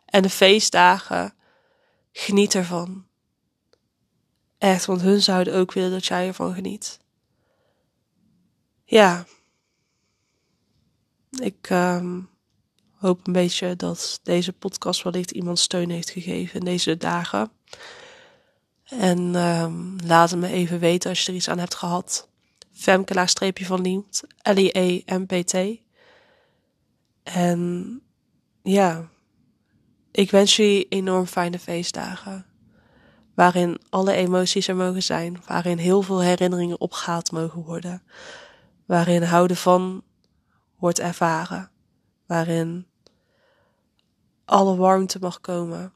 En 0.06 0.21
de 0.21 0.30
feestdagen, 0.30 1.34
geniet 2.12 2.56
ervan. 2.56 3.06
Echt, 4.58 4.86
want 4.86 5.02
hun 5.02 5.21
zouden 5.21 5.54
ook 5.54 5.74
willen 5.74 5.91
dat 5.91 6.06
jij 6.06 6.28
ervan 6.28 6.54
geniet. 6.54 7.00
Ja. 8.86 9.26
Ik 11.39 11.69
um, 11.69 12.30
hoop 12.95 13.28
een 13.28 13.34
beetje 13.34 13.76
dat 13.76 14.19
deze 14.24 14.54
podcast 14.54 15.04
wellicht 15.04 15.32
iemand 15.32 15.60
steun 15.60 15.89
heeft 15.89 16.10
gegeven 16.10 16.60
in 16.60 16.65
deze 16.65 16.98
dagen. 16.98 17.52
En 18.84 19.36
um, 19.36 19.95
laat 20.06 20.30
het 20.30 20.39
me 20.39 20.48
even 20.48 20.80
weten 20.80 21.10
als 21.10 21.21
je 21.21 21.32
er 21.32 21.38
iets 21.38 21.50
aan 21.50 21.60
hebt 21.60 21.76
gehad. 21.76 22.28
Femke 22.71 23.28
streepje 23.28 23.65
van 23.65 23.82
Liemt, 23.82 24.24
L-I-E-M-P-T. 24.41 25.56
En 27.24 28.02
ja, 28.63 29.10
ik 30.12 30.32
wens 30.32 30.56
jullie 30.56 30.88
enorm 30.88 31.26
fijne 31.26 31.60
feestdagen. 31.60 32.45
Waarin 33.34 33.80
alle 33.89 34.13
emoties 34.13 34.67
er 34.67 34.76
mogen 34.76 35.04
zijn. 35.04 35.41
Waarin 35.48 35.78
heel 35.78 36.02
veel 36.02 36.21
herinneringen 36.21 36.80
opgehaald 36.80 37.32
mogen 37.32 37.62
worden. 37.62 38.04
Waarin 38.86 39.24
houden 39.24 39.58
van 39.58 40.04
wordt 40.76 41.00
ervaren. 41.00 41.71
Waarin 42.26 42.88
alle 44.45 44.76
warmte 44.76 45.19
mag 45.19 45.41
komen. 45.41 45.93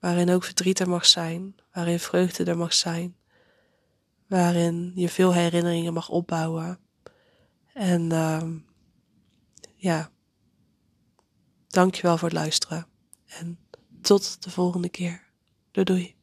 Waarin 0.00 0.30
ook 0.30 0.44
verdriet 0.44 0.78
er 0.78 0.88
mag 0.88 1.06
zijn. 1.06 1.54
Waarin 1.72 1.98
vreugde 1.98 2.44
er 2.44 2.56
mag 2.56 2.72
zijn. 2.72 3.16
Waarin 4.26 4.92
je 4.94 5.08
veel 5.08 5.32
herinneringen 5.32 5.92
mag 5.92 6.08
opbouwen. 6.08 6.78
En 7.72 8.12
uh, 8.12 8.42
ja, 9.74 10.10
dankjewel 11.68 12.18
voor 12.18 12.28
het 12.28 12.36
luisteren. 12.36 12.86
En 13.26 13.58
tot 14.00 14.42
de 14.42 14.50
volgende 14.50 14.88
keer. 14.88 15.26
Doei 15.70 15.86
doei. 15.86 16.17